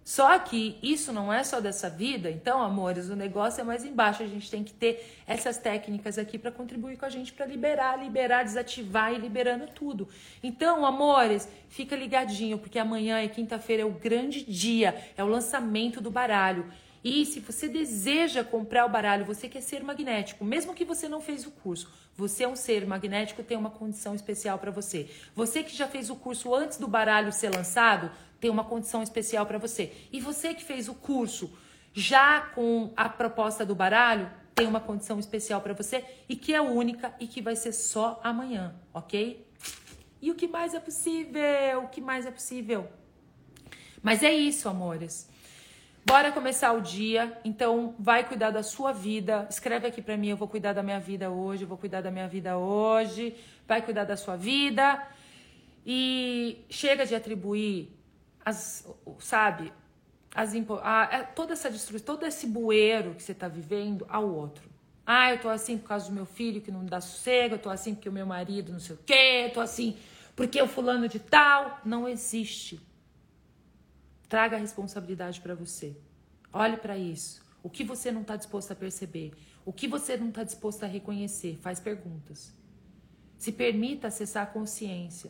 [0.10, 4.24] Só que isso não é só dessa vida, então, amores, o negócio é mais embaixo.
[4.24, 7.96] A gente tem que ter essas técnicas aqui para contribuir com a gente para liberar,
[7.96, 10.10] liberar, desativar e liberando tudo.
[10.42, 16.02] Então, amores, fica ligadinho, porque amanhã é quinta-feira, é o grande dia, é o lançamento
[16.02, 16.66] do baralho.
[17.04, 21.22] E se você deseja comprar o baralho, você quer ser magnético, mesmo que você não
[21.22, 21.88] fez o curso,
[22.18, 25.08] você é um ser magnético, tem uma condição especial para você.
[25.36, 29.46] Você que já fez o curso antes do baralho ser lançado, tem uma condição especial
[29.46, 29.92] para você.
[30.12, 31.52] E você que fez o curso
[31.94, 36.62] já com a proposta do baralho, tem uma condição especial para você e que é
[36.62, 39.48] única e que vai ser só amanhã, ok?
[40.22, 41.84] E o que mais é possível?
[41.84, 42.88] O que mais é possível?
[44.02, 45.30] Mas é isso, amores.
[46.06, 47.40] Bora começar o dia.
[47.46, 49.48] Então, vai cuidar da sua vida.
[49.50, 52.12] Escreve aqui para mim, eu vou cuidar da minha vida hoje, eu vou cuidar da
[52.12, 53.36] minha vida hoje.
[53.68, 55.08] Vai cuidar da sua vida.
[55.86, 57.99] E chega de atribuir
[58.50, 58.88] as,
[59.20, 59.72] sabe,
[60.34, 64.70] as, a, é, toda essa destruição, todo esse bueiro que você está vivendo ao outro.
[65.06, 67.70] Ah, eu tô assim por causa do meu filho que não dá sossego, eu tô
[67.70, 69.98] assim porque o meu marido não sei o quê, eu tô assim
[70.40, 71.82] porque o fulano de tal.
[71.84, 72.80] Não existe.
[74.30, 75.98] Traga a responsabilidade para você.
[76.54, 77.44] Olhe para isso.
[77.62, 79.34] O que você não está disposto a perceber?
[79.66, 81.58] O que você não está disposto a reconhecer?
[81.62, 82.54] Faz perguntas.
[83.38, 85.30] Se permita acessar a consciência.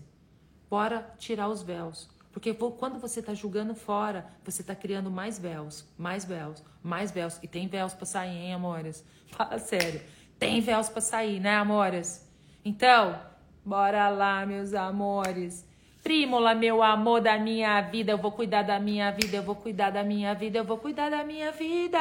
[0.70, 2.08] Bora tirar os véus.
[2.40, 7.38] Porque quando você está julgando fora, você está criando mais véus, mais véus, mais véus.
[7.44, 9.04] E tem véus para sair, hein, amores?
[9.28, 10.02] Fala sério.
[10.40, 12.26] Tem véus para sair, né, amores?
[12.64, 13.20] Então,
[13.66, 15.68] bora lá, meus amores.
[16.02, 19.90] Prímula, meu amor da minha vida, eu vou cuidar da minha vida, eu vou cuidar
[19.90, 22.00] da minha vida, eu vou cuidar da minha vida.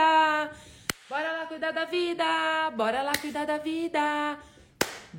[1.11, 2.24] Bora lá cuidar da vida,
[2.76, 4.39] bora lá cuidar da vida.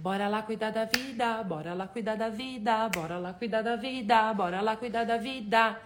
[0.02, 4.34] Bora lá cuidar da vida, bora lá cuidar da vida, bora lá cuidar da vida,
[4.34, 5.82] bora lá cuidar da vida.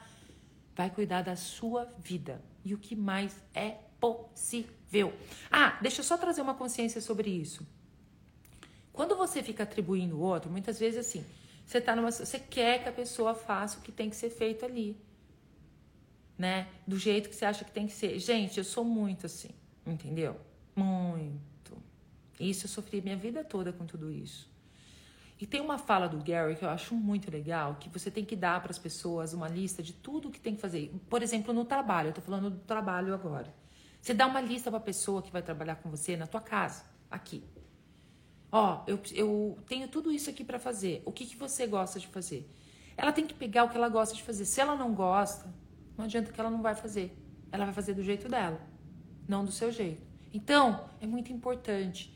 [0.75, 2.41] Vai cuidar da sua vida.
[2.63, 5.13] E o que mais é possível.
[5.51, 7.65] Ah, deixa eu só trazer uma consciência sobre isso.
[8.91, 11.25] Quando você fica atribuindo o outro, muitas vezes assim,
[11.65, 14.63] você tá numa, você quer que a pessoa faça o que tem que ser feito
[14.63, 14.95] ali,
[16.37, 16.67] né?
[16.85, 18.19] Do jeito que você acha que tem que ser.
[18.19, 19.49] Gente, eu sou muito assim,
[19.85, 20.39] entendeu?
[20.75, 21.52] Muito.
[22.39, 24.51] Isso eu sofri minha vida toda com tudo isso.
[25.39, 28.35] E tem uma fala do Gary que eu acho muito legal, que você tem que
[28.35, 30.93] dar para as pessoas uma lista de tudo que tem que fazer.
[31.09, 33.53] Por exemplo, no trabalho, eu tô falando do trabalho agora.
[34.01, 36.83] Você dá uma lista para a pessoa que vai trabalhar com você na tua casa,
[37.09, 37.43] aqui.
[38.51, 41.01] Ó, eu, eu tenho tudo isso aqui para fazer.
[41.05, 42.49] O que, que você gosta de fazer?
[42.95, 44.45] Ela tem que pegar o que ela gosta de fazer.
[44.45, 45.53] Se ela não gosta,
[45.97, 47.17] não adianta que ela não vai fazer.
[47.51, 48.61] Ela vai fazer do jeito dela,
[49.27, 50.05] não do seu jeito.
[50.33, 52.13] Então, é muito importante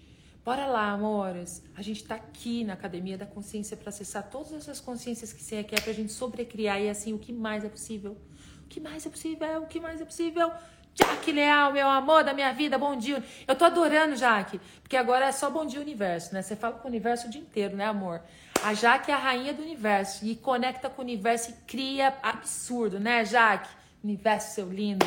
[0.48, 1.62] Bora lá, amores.
[1.76, 5.62] A gente está aqui na Academia da Consciência para acessar todas essas consciências que você
[5.62, 8.18] quer para a gente sobrecriar e assim o que mais é possível.
[8.64, 9.64] O que mais é possível?
[9.64, 10.50] O que mais é possível?
[10.96, 13.22] Jaque Leal, meu amor da minha vida, bom dia.
[13.46, 16.42] Eu tô adorando, Jaque, porque agora é só bom dia universo, né?
[16.42, 18.22] Você fala com o universo o dia inteiro, né, amor?
[18.64, 23.02] A Jaque é a rainha do universo e conecta com o universo e cria absurdo,
[23.02, 23.68] né, Jaque?
[24.02, 25.06] Universo seu lindo.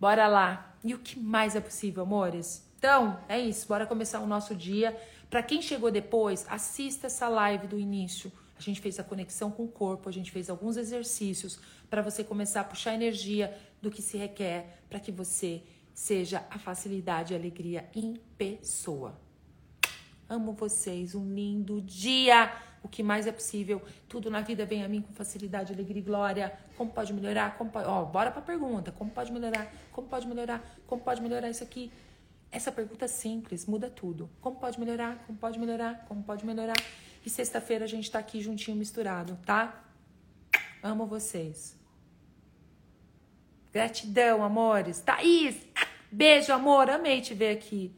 [0.00, 0.74] Bora lá.
[0.82, 2.68] E o que mais é possível, amores?
[2.80, 3.68] Então, é isso.
[3.68, 4.98] Bora começar o nosso dia.
[5.28, 8.32] Para quem chegou depois, assista essa live do início.
[8.56, 11.60] A gente fez a conexão com o corpo, a gente fez alguns exercícios
[11.90, 15.62] para você começar a puxar energia do que se requer para que você
[15.92, 19.20] seja a facilidade e alegria em pessoa.
[20.26, 22.50] Amo vocês, um lindo dia.
[22.82, 26.04] O que mais é possível, tudo na vida vem a mim com facilidade, alegria e
[26.04, 26.58] glória.
[26.78, 27.58] Como pode melhorar?
[27.58, 27.86] Como pode...
[27.86, 28.90] Ó, bora pra pergunta.
[28.90, 29.70] Como pode melhorar?
[29.92, 30.64] Como pode melhorar?
[30.86, 31.92] Como pode melhorar isso aqui?
[32.52, 34.28] Essa pergunta simples muda tudo.
[34.40, 35.24] Como pode melhorar?
[35.26, 36.04] Como pode melhorar?
[36.08, 36.76] Como pode melhorar?
[37.24, 39.84] E sexta-feira a gente tá aqui juntinho misturado, tá?
[40.82, 41.78] Amo vocês.
[43.72, 45.00] Gratidão, amores.
[45.00, 45.56] Thaís,
[46.10, 46.90] beijo, amor.
[46.90, 47.94] Amei te ver aqui.